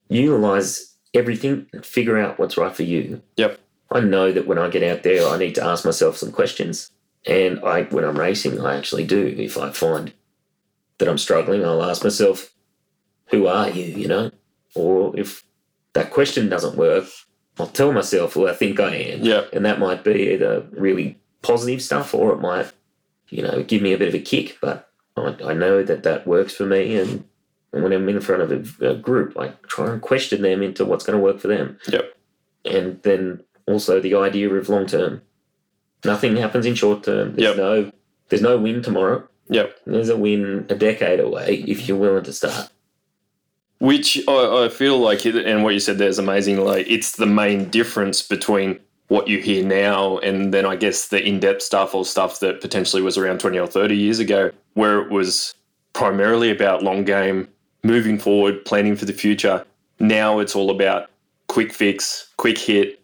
[0.09, 3.21] utilize everything and figure out what's right for you.
[3.37, 3.59] Yep.
[3.91, 6.91] I know that when I get out there, I need to ask myself some questions.
[7.27, 9.27] And I, when I'm racing, I actually do.
[9.27, 10.13] If I find
[10.99, 12.53] that I'm struggling, I'll ask myself,
[13.31, 14.31] "Who are you?" You know,
[14.75, 15.45] or if
[15.95, 17.07] that question doesn't work,
[17.59, 19.23] I'll tell myself who I think I am.
[19.23, 19.43] Yeah.
[19.53, 22.71] And that might be either really positive stuff, or it might,
[23.31, 24.59] you know, give me a bit of a kick.
[24.61, 27.25] But I, I know that that works for me, and,
[27.73, 30.85] and when I'm in front of a, a group, I try and question them into
[30.85, 32.15] what's going to work for them Yep.
[32.65, 35.23] and then also the idea of long term.
[36.05, 37.35] Nothing happens in short term.
[37.37, 37.57] Yep.
[37.57, 37.93] No
[38.29, 39.27] there's no win tomorrow.
[39.49, 39.79] Yep.
[39.87, 42.71] There's a win a decade away if you're willing to start.
[43.79, 46.59] Which I, I feel like, it, and what you said there is amazing.
[46.59, 51.23] Like, it's the main difference between what you hear now and then I guess the
[51.23, 55.01] in depth stuff or stuff that potentially was around 20 or 30 years ago, where
[55.01, 55.55] it was
[55.95, 57.49] primarily about long game,
[57.83, 59.65] moving forward, planning for the future.
[59.99, 61.09] Now it's all about
[61.47, 63.01] quick fix, quick hit,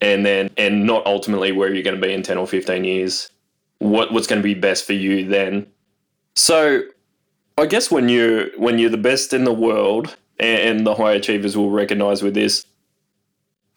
[0.00, 3.30] and then, and not ultimately where you're going to be in 10 or 15 years.
[3.78, 5.66] What, what's going to be best for you then?
[6.34, 6.82] So,
[7.56, 11.56] I guess when you when you're the best in the world, and the high achievers
[11.56, 12.66] will recognize with this,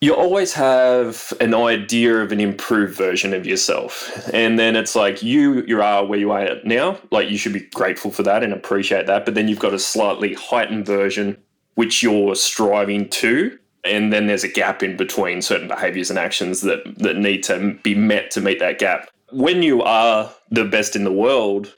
[0.01, 5.21] you always have an idea of an improved version of yourself, and then it's like
[5.21, 6.97] you you are where you are now.
[7.11, 9.79] Like you should be grateful for that and appreciate that, but then you've got a
[9.79, 11.37] slightly heightened version
[11.77, 13.57] which you're striving to.
[13.83, 17.75] And then there's a gap in between certain behaviors and actions that, that need to
[17.83, 19.11] be met to meet that gap.
[19.31, 21.77] When you are the best in the world,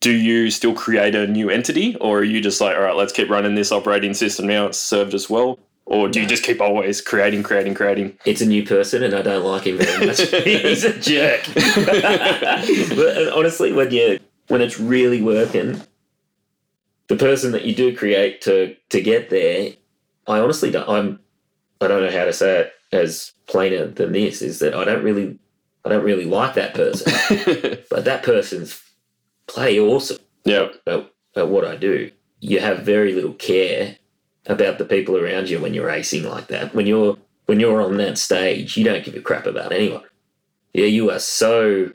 [0.00, 3.12] do you still create a new entity or are you just like all right let's
[3.12, 5.58] keep running this operating system now it's served us well
[5.88, 9.22] or do you just keep always creating creating creating It's a new person and I
[9.22, 10.20] don't like him very much.
[10.44, 11.40] He's a jerk.
[11.54, 15.80] but uh, honestly, when you when it's really working,
[17.06, 19.72] the person that you do create to to get there,
[20.26, 21.20] I honestly don't I'm
[21.80, 25.02] I don't know how to say it as plainer than this, is that I don't
[25.02, 25.38] really
[25.86, 27.10] I don't really like that person.
[27.90, 28.82] but that person's
[29.48, 32.10] play awesome yeah at, at what I do.
[32.40, 33.96] You have very little care
[34.46, 36.74] about the people around you when you're racing like that.
[36.74, 40.04] When you're when you're on that stage, you don't give a crap about anyone.
[40.74, 41.92] Yeah, you are so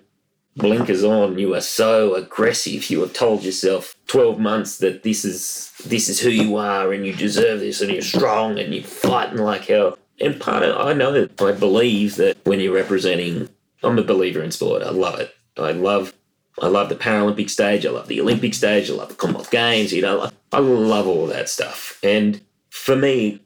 [0.55, 1.37] blinkers on.
[1.37, 2.89] You are so aggressive.
[2.89, 7.05] You have told yourself twelve months that this is this is who you are, and
[7.05, 9.97] you deserve this, and you're strong, and you're fighting like hell.
[10.19, 13.49] And part of I know that I believe that when you're representing,
[13.81, 14.83] I'm a believer in sport.
[14.83, 15.33] I love it.
[15.57, 16.13] I love
[16.61, 17.85] I love the Paralympic stage.
[17.85, 18.89] I love the Olympic stage.
[18.89, 19.91] I love the Commonwealth Games.
[19.91, 21.99] You know, I love all that stuff.
[22.03, 23.41] And for me,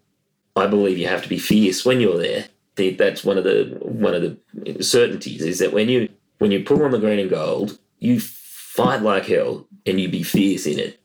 [0.56, 2.46] I believe you have to be fierce when you're there.
[2.76, 6.84] That's one of the one of the certainties is that when you when you pull
[6.84, 11.00] on the green and gold, you fight like hell and you be fierce in it.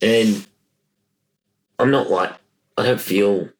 [0.00, 0.44] And
[1.78, 2.32] I'm not like
[2.76, 3.50] I don't feel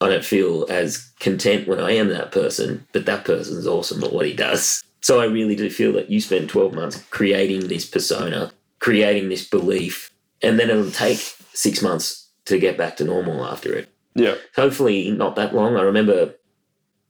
[0.00, 4.12] I don't feel as content when I am that person, but that person's awesome at
[4.12, 4.82] what he does.
[5.02, 9.48] So I really do feel that you spend 12 months creating this persona, creating this
[9.48, 10.10] belief,
[10.42, 11.18] and then it'll take
[11.52, 13.88] six months to get back to normal after it.
[14.14, 15.76] yeah Hopefully, not that long.
[15.76, 16.34] I remember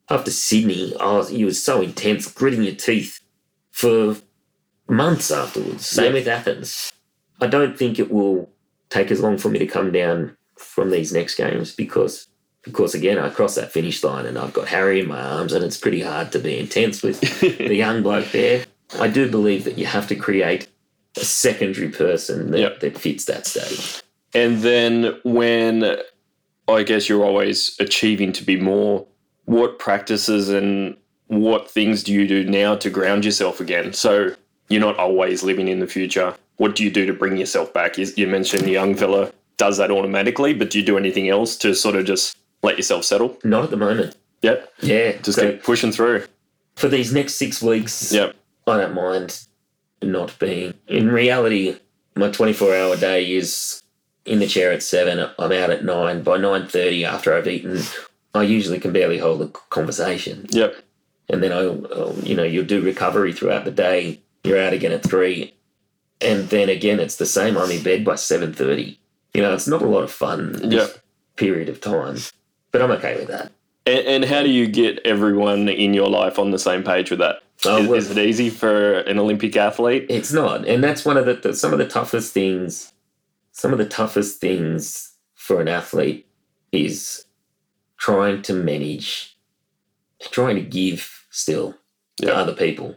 [0.08, 3.20] after Sydney, I was, you was so intense, gritting your teeth
[3.70, 4.16] for
[4.88, 5.86] months afterwards.
[5.86, 6.12] Same Yeah.
[6.18, 6.92] with Athens.
[7.40, 8.50] I don't think it will
[8.90, 12.26] take as long for me to come down from these next games because
[12.62, 15.64] because again I cross that finish line and I've got Harry in my arms and
[15.64, 17.20] it's pretty hard to be intense with
[17.58, 18.64] the young bloke there.
[18.98, 20.68] I do believe that you have to create
[21.16, 22.80] a secondary person that, Yep.
[22.80, 24.02] that fits that stage.
[24.34, 25.96] And then when
[26.68, 29.06] I guess you're always achieving to be more,
[29.44, 30.96] what practices and
[31.26, 33.92] what things do you do now to ground yourself again?
[33.92, 34.34] So
[34.68, 36.34] you're not always living in the future.
[36.56, 37.98] What do you do to bring yourself back?
[37.98, 41.56] You you mentioned the young fella does that automatically, but do you do anything else
[41.56, 43.38] to sort of just let yourself settle?
[43.44, 44.16] Not at the moment.
[44.42, 44.72] Yep.
[44.80, 46.26] Yeah, Just so keep pushing through.
[46.76, 48.34] for these next six weeks, Yep.
[48.66, 49.44] I don't mind
[50.02, 50.74] not being.
[50.88, 51.76] In reality,
[52.16, 53.82] my 24 hour day is
[54.24, 55.18] in the chair at seven.
[55.38, 56.22] I'm out at nine.
[56.22, 57.82] By 9:30, after I've eaten,
[58.34, 60.46] I usually can barely hold a conversation.
[60.50, 60.76] Yep.
[61.28, 61.62] And then I,
[62.26, 64.20] you know, you'll do recovery throughout the day.
[64.44, 65.52] You're out again at three,
[66.20, 67.56] and then again it's the same.
[67.58, 68.96] I'm in bed by 7:30.
[69.34, 70.60] You know, it's not a lot of fun.
[70.64, 70.86] Yeah.
[71.36, 72.16] Period of time,
[72.72, 73.52] but I'm okay with that.
[73.86, 77.18] And, and how do you get everyone in your life on the same page with
[77.20, 77.42] that?
[77.66, 80.06] Oh, Is- well- is it easy for an Olympic athlete?
[80.08, 82.92] It's not, and that's one of the, the some of the toughest things.
[83.52, 86.26] Some of the toughest things for an athlete
[86.72, 87.24] is
[87.98, 89.36] trying to manage,
[90.30, 91.74] trying to give still
[92.22, 92.32] to Yeah.
[92.32, 92.96] other people.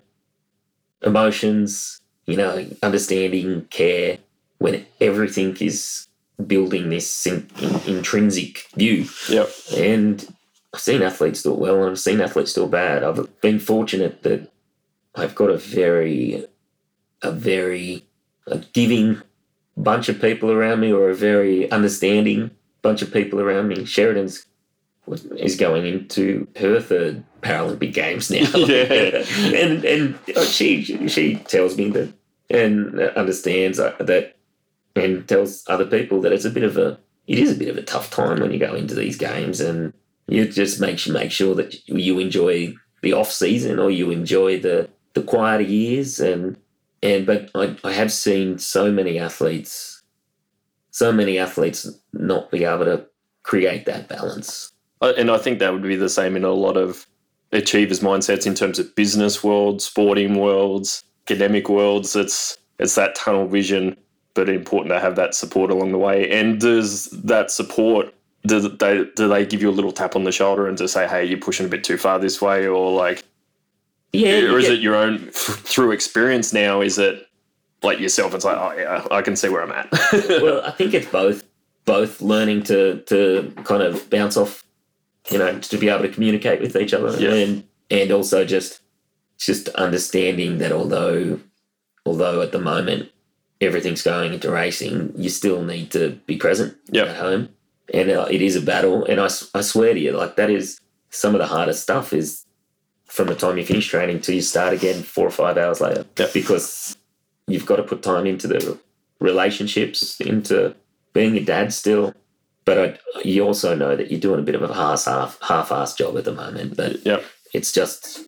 [1.02, 4.20] Emotions, you know, understanding, care,
[4.60, 6.08] when everything is
[6.46, 9.08] building this in, in, intrinsic view.
[9.30, 9.50] Yep.
[9.76, 10.36] And
[10.74, 13.04] I've seen athletes do it well and I've seen athletes do it bad.
[13.04, 14.52] I've been fortunate that
[15.16, 16.46] I've got a very,
[17.22, 18.06] a very
[18.48, 19.22] a giving
[19.78, 23.86] bunch of people around me or a very understanding bunch of people around me.
[23.86, 24.46] Sheridan's
[25.38, 28.48] is going into her third Paralympic Games now.
[28.56, 29.26] Yeah.
[29.54, 32.14] and and she she tells me that
[32.50, 34.36] and understands that
[34.96, 37.78] and tells other people that it's a bit of a it is a bit of
[37.78, 39.94] a tough time when you go into these games and
[40.28, 44.90] you just make make sure that you enjoy the off season or you enjoy the
[45.14, 46.20] the quieter years.
[46.20, 46.58] And
[47.02, 49.94] and but I, I have seen so many athletes
[50.94, 53.06] so many athletes not be able to
[53.42, 54.72] create that balance.
[55.02, 57.08] And I think that would be the same in a lot of
[57.52, 62.16] achievers' mindsets in terms of business worlds, sporting worlds, academic worlds.
[62.16, 63.98] It's it's that tunnel vision,
[64.34, 66.30] but important to have that support along the way.
[66.30, 68.14] And does that support
[68.46, 71.08] do they do they give you a little tap on the shoulder and just say,
[71.08, 73.24] "Hey, you're pushing a bit too far this way," or like,
[74.12, 76.82] yeah or is get- it your own through experience now?
[76.82, 77.26] Is it
[77.84, 78.34] like yourself?
[78.34, 79.90] It's like, oh yeah, I can see where I'm at.
[80.42, 81.44] well, I think it's both
[81.86, 84.64] both learning to to kind of bounce off,
[85.32, 87.34] you know, to be able to communicate with each other, Yeah.
[87.34, 88.82] and and also just
[89.38, 91.40] just understanding that although
[92.06, 93.10] although at the moment
[93.64, 97.08] everything's going into racing, you still need to be present Yep.
[97.08, 97.50] at home,
[97.94, 99.06] and uh, it is a battle.
[99.06, 102.46] And I, I swear to you, like that is some of the hardest stuff is
[103.06, 106.06] from the time you finish training till you start again four or five hours later,
[106.18, 106.34] Yep.
[106.34, 106.96] because
[107.48, 108.78] you've got to put time into the
[109.20, 110.76] relationships, into
[111.14, 112.14] being a dad still.
[112.66, 115.98] But I, you also know that you're doing a bit of a half half half-assed
[115.98, 116.78] job at the moment.
[116.78, 117.24] But yep.
[117.54, 118.22] it's just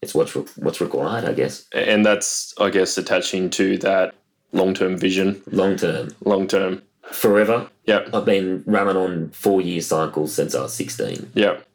[0.00, 4.14] it's what's re- what's required, I guess, And that's, I guess, attaching to that
[4.52, 6.82] long term vision, long term, long term.
[7.10, 7.68] forever.
[7.86, 8.14] Yep.
[8.14, 11.32] I've been running on four year cycles since I was 16.
[11.34, 11.66] Yep.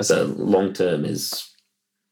[0.00, 1.50] So long term is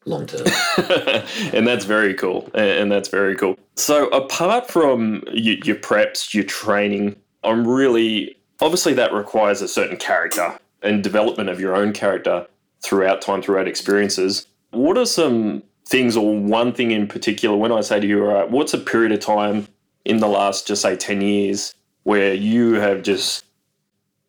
[0.04, 0.46] long term.
[1.52, 2.50] and that's very cool.
[2.54, 3.58] And and that's very cool.
[3.76, 9.96] So, apart from your, your preps, your training, I'm really obviously that requires a certain
[9.96, 12.46] character and development of your own character
[12.82, 14.46] throughout time, throughout experiences.
[14.70, 18.32] What are some things, or one thing in particular, when I say to you, all
[18.32, 19.68] right, what's a period of time
[20.04, 23.44] in the last, just say, 10 years where you have just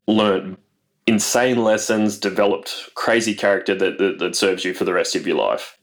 [0.07, 0.57] learned
[1.07, 5.37] insane lessons, developed crazy character that, that, that serves you for the rest of your
[5.37, 5.77] life?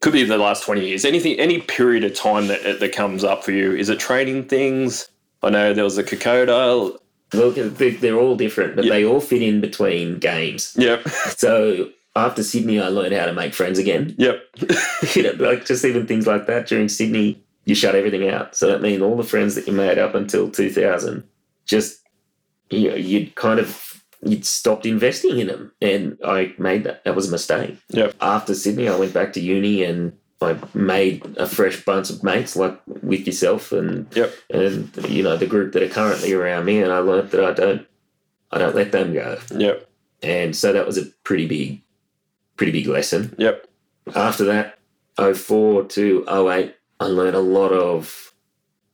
[0.00, 3.44] could be the last 20 years anything any period of time that that comes up
[3.44, 5.10] for you is it training things
[5.42, 6.96] i know there was a Kokoda.
[7.34, 8.92] Look, they- they're all different, but Yeah.
[8.94, 10.74] they all fit in between games.
[10.78, 11.06] yep
[11.36, 14.14] So after Sydney, I learned how to make friends again.
[14.16, 14.42] yep
[15.14, 18.56] you know, like just even things like that during Sydney, you shut everything out.
[18.56, 21.24] So that means all the friends that you made up until 2000,
[21.66, 22.00] just
[22.70, 27.04] you know, you'd kind of you'd stopped investing in them, and I made that.
[27.04, 27.76] That was a mistake.
[27.90, 28.14] Yep.
[28.20, 32.56] After Sydney, I went back to uni and I made a fresh bunch of mates,
[32.56, 34.32] like with yourself and Yep.
[34.50, 37.52] and you know the group that are currently around me, and I learned that I
[37.52, 37.86] don't
[38.50, 39.86] I don't let them go, yep
[40.22, 41.80] and so that was a pretty big
[42.56, 43.66] pretty big lesson yep
[44.14, 44.78] after that,
[45.16, 48.32] 04 to 08, I learned a lot of.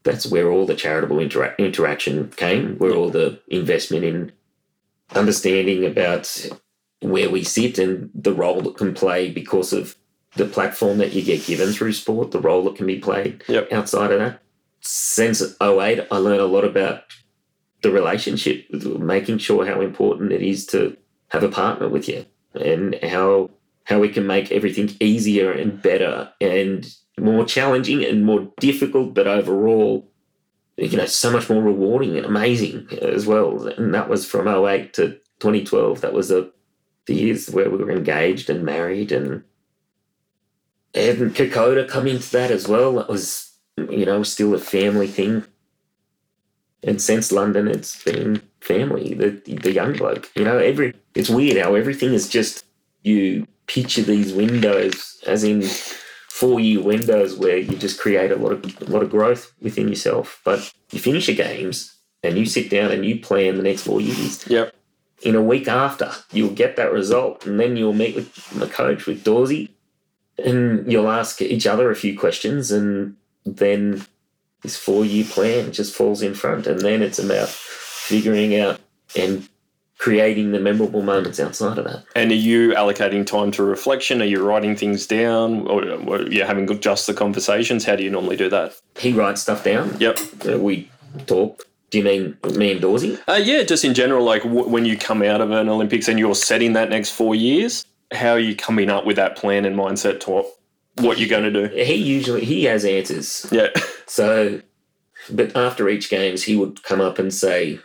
[0.04, 4.32] That's where all the charitable intera- interaction came, where all the investment in
[5.16, 6.48] understanding about
[7.00, 9.96] where we sit and the role that can play because of
[10.36, 13.72] the platform that you get given through sport, the role that can be played Yep.
[13.72, 14.42] outside of that.
[14.80, 17.02] Since 08, I learned a lot about
[17.82, 20.96] the relationship, making sure how important it is to
[21.28, 23.50] have a partner with you and how
[23.84, 27.48] how we can make everything easier and better and more mm.
[27.48, 30.08] challenging and more difficult, but overall,
[30.76, 33.66] you know, so much more rewarding and amazing as well.
[33.66, 36.02] And that was from 08 to 2012.
[36.02, 36.52] That was the,
[37.06, 39.42] the years where we were engaged and married and
[40.94, 42.94] and Kokoda come into that as well.
[42.94, 45.44] That was, you know, still a family thing.
[46.82, 49.12] And since London, it's been family.
[49.12, 52.64] The the young bloke, you know, every it's weird how everything is just
[53.02, 55.62] you picture these windows as in
[56.36, 59.88] four year windows where you just create a lot of a lot of growth within
[59.88, 60.42] yourself.
[60.44, 64.02] But you finish your games and you sit down and you plan the next four
[64.02, 64.46] years.
[64.46, 64.74] yep
[65.22, 69.06] In a week after, you'll get that result, and then you'll meet with the coach
[69.06, 69.74] with Dorsey,
[70.36, 73.16] and you'll ask each other a few questions, and
[73.46, 74.04] then
[74.62, 78.78] this four year plan just falls in front, and then it's about figuring out
[79.16, 79.48] and
[79.98, 82.04] creating the memorable moments outside of that.
[82.14, 84.20] And are you allocating time to reflection?
[84.20, 87.84] Are you writing things down, or, or are you having just the conversations?
[87.84, 88.74] How do you normally do that?
[88.98, 89.96] He writes stuff down.
[89.98, 90.18] Yep.
[90.46, 90.90] Uh, we
[91.26, 91.66] talk.
[91.90, 93.18] Do you mean me and Dawsey?
[93.28, 96.18] Uh, yeah, just in general, like w- when you come out of an Olympics and
[96.18, 99.76] you're setting that next four years, how are you coming up with that plan and
[99.76, 100.46] mindset to what,
[100.96, 101.74] what you're going to do?
[101.74, 103.46] He usually he has answers.
[103.52, 103.68] Yeah.
[104.06, 104.60] So,
[105.30, 107.78] but after each games, he would come up and say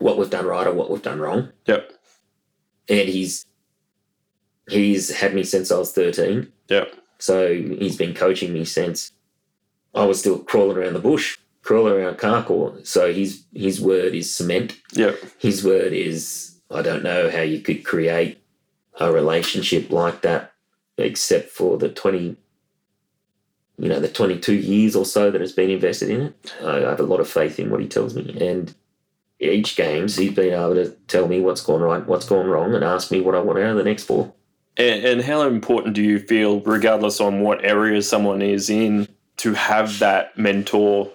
[0.00, 1.50] what we've done right or what we've done wrong.
[1.66, 1.92] Yep.
[2.88, 3.46] And he's
[4.68, 6.52] he's had me since I was thirteen.
[6.68, 6.94] Yep.
[7.18, 9.12] So he's been coaching me since
[9.94, 12.84] I was still crawling around the bush, crawling around Carcoar.
[12.86, 14.76] So his his word is cement.
[14.94, 15.18] Yep.
[15.38, 18.42] His word is I don't know how you could create
[18.98, 20.52] a relationship like that
[20.98, 22.36] except for the twenty
[23.80, 26.54] you know, the twenty two years or so that has been invested in it.
[26.62, 28.36] I have a lot of faith in what he tells me.
[28.38, 28.74] And
[29.40, 32.84] each games he's been able to tell me what's gone right, what's gone wrong, and
[32.84, 34.32] ask me what I want out of the next four.
[34.76, 39.54] And, and how important do you feel, regardless on what area someone is in, to
[39.54, 41.10] have that mentor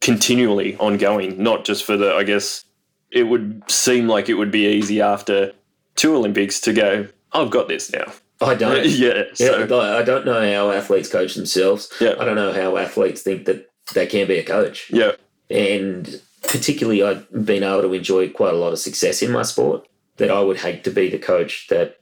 [0.00, 2.64] continually ongoing, not just for the, I guess,
[3.10, 5.52] it would seem like it would be easy after
[5.96, 8.12] two Olympics to go, I've got this now.
[8.40, 8.84] I don't.
[8.86, 9.24] yeah.
[9.34, 11.90] So, Yeah, I don't know how athletes coach themselves.
[12.00, 12.14] Yeah.
[12.18, 14.90] I don't know how athletes think that they can be a coach.
[14.90, 15.12] yeah.
[15.50, 19.46] And particularly, I've been able to enjoy quite a lot of success in my mm.
[19.46, 21.98] sport that I would hate to be the coach that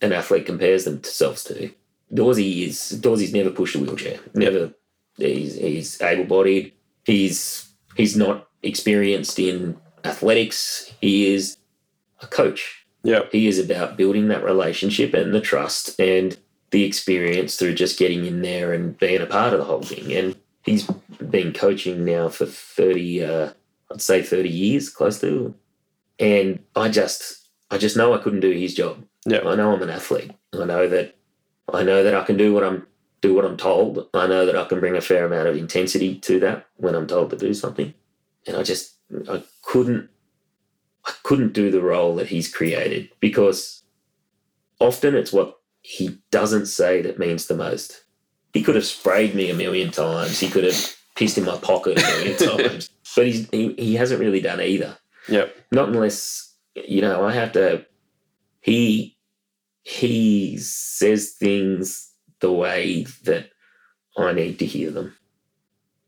[0.00, 1.70] an athlete compares themselves to.
[2.12, 4.18] Dorsey is Dorsey's never pushed a wheelchair.
[4.34, 4.72] Never.
[5.16, 6.72] He's he's able bodied.
[7.04, 10.92] He's he's not experienced in athletics.
[11.00, 11.56] He is
[12.20, 12.86] a coach.
[13.02, 13.22] Yeah.
[13.32, 16.36] He is about building that relationship and the trust and
[16.70, 20.12] the experience through just getting in there and being a part of the whole thing.
[20.12, 20.86] And he's
[21.30, 23.50] been coaching now for 30, uh,
[23.90, 25.54] I'd say 30 years, close to.
[26.18, 29.04] And I just, I just know I couldn't do his job.
[29.26, 29.40] Yeah.
[29.46, 30.32] I know I'm an athlete.
[30.52, 31.16] I know that,
[31.72, 32.86] I know that I can do what I'm,
[33.20, 34.08] do what I'm told.
[34.14, 37.06] I know that I can bring a fair amount of intensity to that when I'm
[37.06, 37.94] told to do something.
[38.46, 38.96] And I just,
[39.28, 40.10] I couldn't
[41.04, 43.82] I couldn't do the role that he's created because
[44.80, 48.01] often it's what he doesn't say that means the most.
[48.52, 50.38] He could have sprayed me a million times.
[50.38, 54.20] He could have pissed in my pocket a million times, but he's, he he hasn't
[54.20, 54.96] really done either.
[55.28, 55.46] Yeah.
[55.70, 57.86] Not unless you know I have to.
[58.60, 59.16] He
[59.82, 63.50] he says things the way that
[64.16, 65.16] I need to hear them.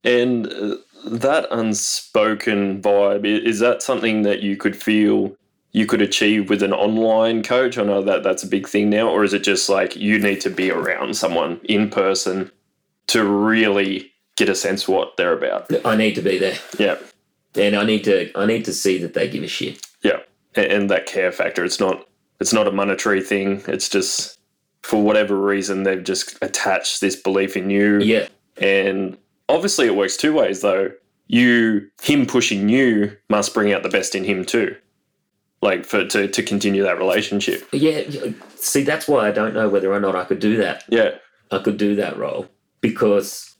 [0.03, 0.76] And uh,
[1.07, 5.36] that unspoken vibe, is that something that you could feel
[5.74, 7.76] you could achieve with an online coach?
[7.76, 9.10] I know that that's a big thing now.
[9.10, 12.50] Or is it just like you need to be around someone in person
[13.08, 15.70] to really get a sense what they're about?
[15.84, 16.96] I need to be there, Yeah.
[17.54, 19.86] and I need to I need to see that they give a shit.
[20.02, 20.20] Yeah.
[20.54, 22.06] And, and that care factor, it's not
[22.40, 23.62] it's not a monetary thing.
[23.68, 24.38] It's just
[24.82, 28.00] for whatever reason they've just attached this belief in you.
[28.00, 29.16] Yeah, And
[29.48, 30.90] obviously, it works two ways, though.
[31.26, 34.76] You, him pushing you, must bring out the best in him too,
[35.64, 37.66] like for to to continue that relationship.
[37.72, 38.02] Yeah,
[38.56, 40.84] see, that's why I don't know whether or not I could do that.
[40.88, 41.12] Yeah,
[41.50, 42.46] I could do that role
[42.82, 43.56] because,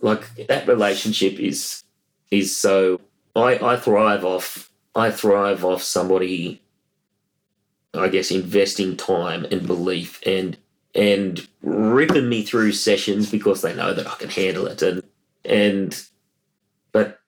[0.00, 1.82] like, that relationship is
[2.30, 3.00] is so.
[3.34, 4.70] I I thrive off.
[4.94, 6.62] I thrive off somebody.
[7.94, 10.58] I guess investing time and belief and
[10.94, 15.02] and ripping me through sessions because they know that I can handle it and
[15.46, 16.02] and
[16.92, 17.20] but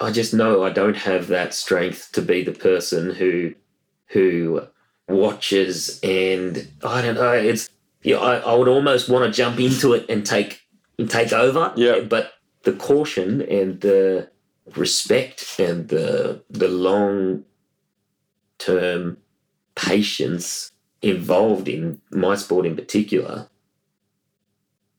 [0.00, 3.54] I just know I don't have that strength to be the person who
[4.06, 4.66] who
[5.08, 7.68] watches and I don't know it's
[8.02, 10.62] yeah I, I would almost want to jump into it and take
[10.98, 12.00] and take over Yeah.
[12.00, 12.32] but
[12.62, 14.30] the caution and the
[14.76, 17.44] respect and the the long
[18.58, 19.18] term
[19.74, 20.70] patience
[21.02, 23.48] involved in my sport in particular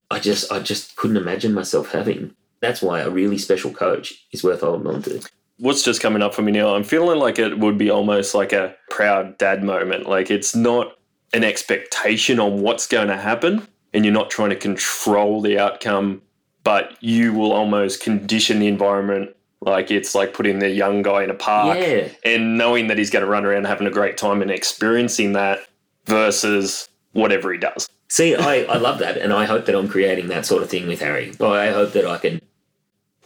[0.09, 4.43] I just I just couldn't imagine myself having that's why a really special coach is
[4.43, 5.21] worth holding on to.
[5.57, 6.75] what's just coming up for me now?
[6.75, 10.07] I'm feeling like it would be almost like a proud dad moment.
[10.07, 10.95] Like it's not
[11.33, 16.21] an expectation on what's going to happen, and you're not trying to control the outcome,
[16.63, 19.35] but you will almost condition the environment.
[19.61, 21.77] Like it's like putting the young guy in a park.
[21.77, 22.07] Yeah.
[22.25, 25.59] and knowing that he's going to run around having a great time and experiencing that
[26.05, 27.87] versus whatever he does.
[28.09, 30.87] See, I, I love that, and I hope that I'm creating that sort of thing
[30.87, 31.31] with Harry.
[31.39, 32.41] I hope that I can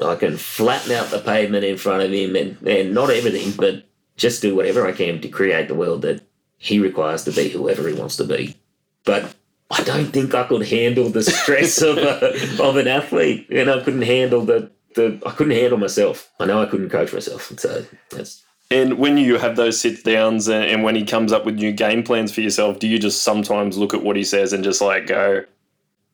[0.02, 3.86] I can flatten out the pavement in front of him, and, and not everything, but
[4.18, 6.22] just do whatever I can to create the world that
[6.58, 8.56] he requires to be whoever he wants to be.
[9.04, 9.36] But
[9.72, 13.82] I don't think I could handle the stress of a, of an athlete, and I
[13.82, 16.30] couldn't handle the, the I couldn't handle myself.
[16.40, 20.48] I know I couldn't coach myself, so that's And when you have those sit downs
[20.48, 23.24] and, and when he comes up with new game plans for yourself, do you just
[23.24, 25.46] sometimes look at what he says and just like go,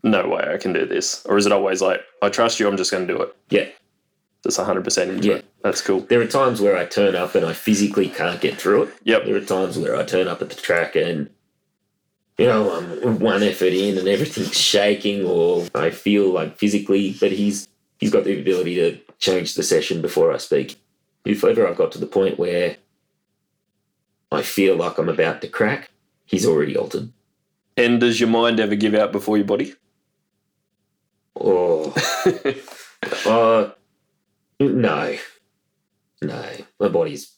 [0.04, 1.24] no way I can do this?
[1.26, 3.36] Or is it always like, I trust you, I'm just going to do it?
[3.50, 3.68] Yeah.
[4.44, 5.34] Just 100% into Yeah.
[5.36, 5.46] it.
[5.64, 6.00] That's cool.
[6.02, 8.94] There are times where I turn up and I physically can't get through it.
[9.04, 9.26] Yep.
[9.26, 11.30] There are times where I turn up at the track and,
[12.40, 12.72] you know,
[13.04, 17.68] I'm one effort in and everything's shaking or I feel like physically, but he's
[18.00, 20.78] he's got the ability to change the session before I speak.
[21.24, 22.78] If ever I've got to the point where
[24.32, 25.92] I feel like I'm about to crack,
[26.26, 27.12] he's already altered.
[27.78, 29.76] And does your mind ever give out before your body?
[31.36, 31.94] Or,
[33.26, 33.72] uh,
[34.60, 35.18] no,
[36.22, 37.36] no, my body's,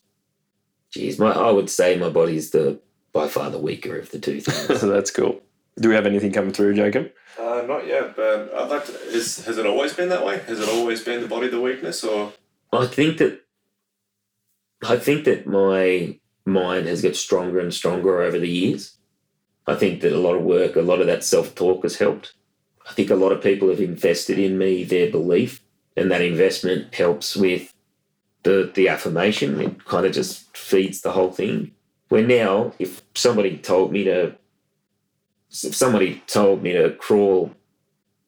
[0.91, 2.79] geez, my I would say my body's the
[3.13, 4.81] by far the weaker of the two things.
[4.81, 5.41] That's cool.
[5.79, 7.11] Do we have anything coming through, Jacob?
[7.39, 8.93] Uh, not yet, but I'd like to.
[9.09, 10.39] Is has it always been that way?
[10.39, 12.33] Has it always been the body the weakness, or
[12.71, 13.41] I think that
[14.87, 18.97] I think that my mind has got stronger and stronger over the years.
[19.65, 22.33] I think that a lot of work, a lot of that self talk has helped.
[22.89, 25.61] I think a lot of people have invested in me their belief,
[25.95, 27.73] and that investment helps with
[28.43, 29.59] the the affirmation.
[29.59, 31.71] It kind of just feeds the whole thing.
[32.09, 34.35] Where now, if somebody told me to,
[35.49, 37.51] if somebody told me to crawl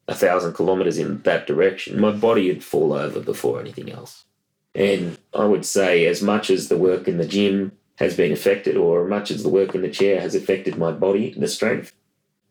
[0.08, 4.26] a thousand kilometers in that direction, my body would fall over before anything else.
[4.74, 8.76] And I would say, as much as the work in the gym has been affected,
[8.76, 11.93] or much as the work in the chair has affected my body, and the strength,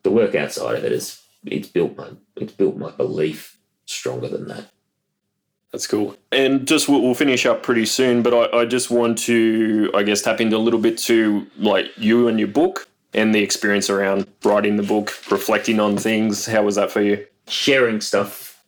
[0.03, 4.47] the work outside of it is it's built my it's built my belief stronger than
[4.47, 4.71] that.
[5.71, 6.15] That's cool.
[6.31, 10.03] And just we'll, we'll finish up pretty soon, but I, I just want to, I
[10.03, 13.89] guess, tap into a little bit to like you and your book and the experience
[13.89, 16.45] around writing the book, reflecting on things.
[16.45, 17.25] How was that for you?
[17.49, 18.63] Sharing stuff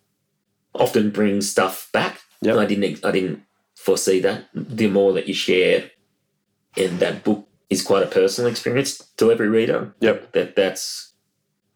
[0.73, 2.21] often brings stuff back.
[2.41, 2.57] Yep.
[2.57, 3.43] I didn't I didn't
[3.75, 4.45] foresee that.
[4.53, 5.89] The more that you share,
[6.75, 9.93] and that book is quite a personal experience to every reader.
[10.01, 10.33] Yep.
[10.33, 11.06] that that's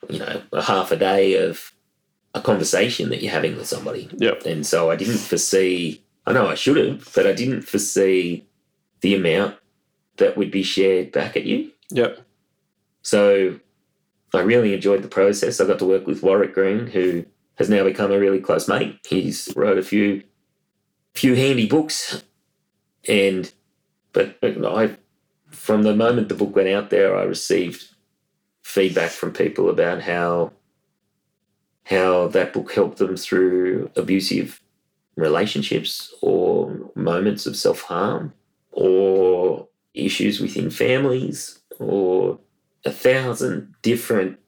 [0.10, 1.72] you know a half a day of
[2.34, 4.10] a conversation that you're having with somebody.
[4.18, 4.45] Yep.
[4.45, 8.45] and so i didn't foresee i know i should have but i didn't foresee
[9.02, 9.56] the amount
[10.18, 11.72] that would be shared back at you.
[11.91, 12.20] Yep.
[13.02, 13.60] so
[14.34, 15.60] i really enjoyed the process.
[15.60, 17.26] I got to work with warwick green who
[17.56, 18.99] has now become a really close mate.
[19.08, 20.24] He's wrote a few
[21.14, 22.24] few handy books.
[23.08, 23.52] And
[24.14, 24.95] but i
[25.49, 27.89] from the moment the book went out there i received
[28.72, 30.51] feedback from people about how
[31.86, 34.61] how that book helped them through abusive
[35.15, 38.34] relationships or moments of self-harm
[38.72, 42.39] or issues within families or
[42.86, 44.39] a thousand different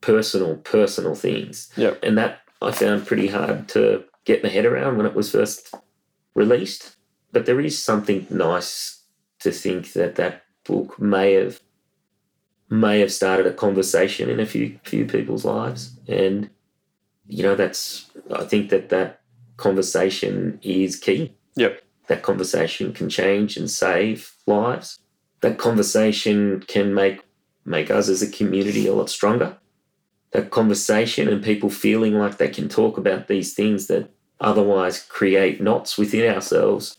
[0.00, 1.98] personal personal things Yep.
[2.04, 5.74] and that i found pretty hard to get my head around when it was first
[6.34, 6.96] released
[7.32, 9.02] but there is something nice
[9.40, 11.60] to think that that book may have
[12.70, 15.98] may have started a conversation in a few few people's lives.
[16.08, 16.48] And
[17.26, 19.20] you know that's i think that that
[19.56, 21.34] conversation is key.
[21.56, 21.82] Yep.
[22.06, 24.98] that conversation can change and save lives.
[25.42, 27.22] That conversation can make
[27.64, 29.58] make us as a community a lot stronger.
[30.32, 34.10] That conversation and people feeling like they can talk about these things that
[34.40, 36.96] otherwise create knots within ourselves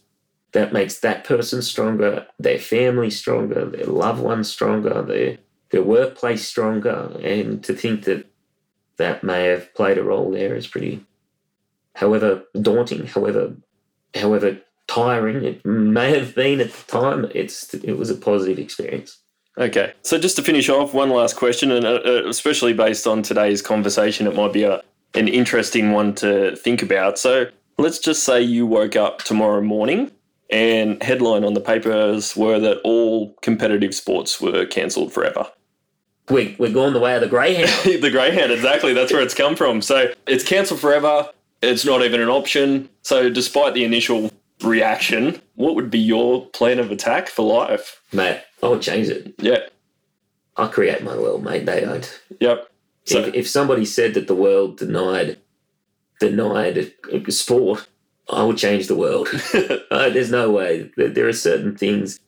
[0.52, 5.38] that makes that person stronger their family stronger their loved ones stronger their
[5.72, 8.26] their workplace stronger and to think that
[8.98, 11.04] that may have played a role there is pretty
[11.96, 13.56] however daunting however
[14.16, 14.58] however
[14.88, 19.20] tiring it may have been at the time it's it was a positive experience
[19.58, 19.94] Okay.
[20.02, 23.62] So just to finish off, one last question, and uh, uh, especially based on today's
[23.62, 24.82] conversation, it might be a,
[25.14, 27.20] an interesting one to think about.
[27.20, 27.48] So
[27.78, 30.12] let's just say you woke up tomorrow morning
[30.50, 35.50] and headline on the papers were that all competitive sports were cancelled forever.
[36.30, 37.70] We, we're going the way of the greyhound
[38.02, 38.94] the greyhound, exactly.
[38.94, 39.82] That's where it's come from.
[39.82, 41.30] So it's cancelled forever.
[41.62, 42.90] It's not even an option.
[43.02, 44.32] So despite the initial
[44.64, 48.02] reaction, what would be your plan of attack for life?
[48.14, 49.60] mate i would change it Yeah.
[50.58, 52.68] i create my world mate they don't Yep.
[53.06, 55.38] So if, if somebody said that the world denied
[56.20, 56.94] denied
[57.30, 57.88] sport,
[58.30, 59.28] I would change the world.
[59.92, 60.92] uh, there's no way.
[60.96, 62.20] There, there are certain things.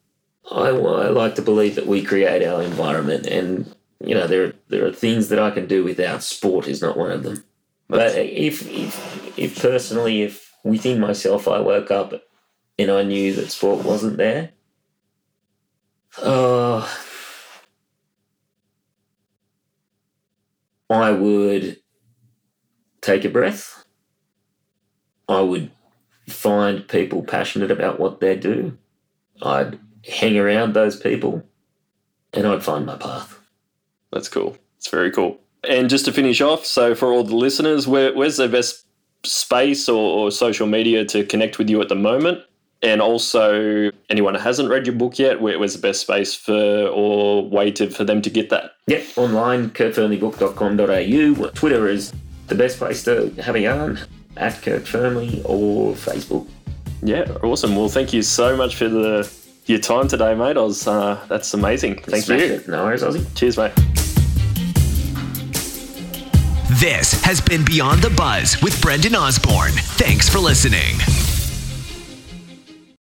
[0.52, 3.74] I, I like to believe that we create our environment, and
[4.04, 7.12] you know there there are things that I can do without sport is not one
[7.12, 7.44] of them.
[7.88, 12.14] But if if if personally, if within myself I woke up
[12.80, 14.52] and I knew that sport wasn't there,
[16.20, 16.90] oh,
[20.90, 21.80] I would
[23.02, 23.86] take a breath.
[25.28, 25.72] I would
[26.28, 28.78] find people passionate about what they do
[29.42, 31.44] I'd hang around those people
[32.34, 33.40] and I'd find my path.
[34.14, 34.58] That's cool.
[34.78, 35.40] It's very cool.
[35.68, 38.86] And just to finish off, so for all the listeners, where, where's the best
[39.24, 42.40] space or, or social media to connect with you at the moment?
[42.82, 46.88] And also, anyone who hasn't read your book yet, where, where's the best space for
[46.88, 48.72] or way to for them to get that?
[48.88, 51.50] Yep, online, kurtfearnleybook.com.au.
[51.52, 52.14] Twitter is
[52.48, 54.00] the best place to have a yarn
[54.36, 56.46] at Kurt Fearnley or Facebook.
[57.02, 57.78] Yeah, awesome.
[57.78, 59.32] Well, thank you so much for the
[59.66, 60.58] your time today, mate.
[60.58, 62.02] I was uh, that's amazing.
[62.02, 62.46] Thank Smash you.
[62.48, 62.68] it.
[62.68, 63.26] No worries, Ozzy.
[63.36, 63.72] Cheers, mate.
[66.80, 69.74] This has been Beyond the Buzz with Brendan Osborne.
[69.74, 70.98] Thanks for listening.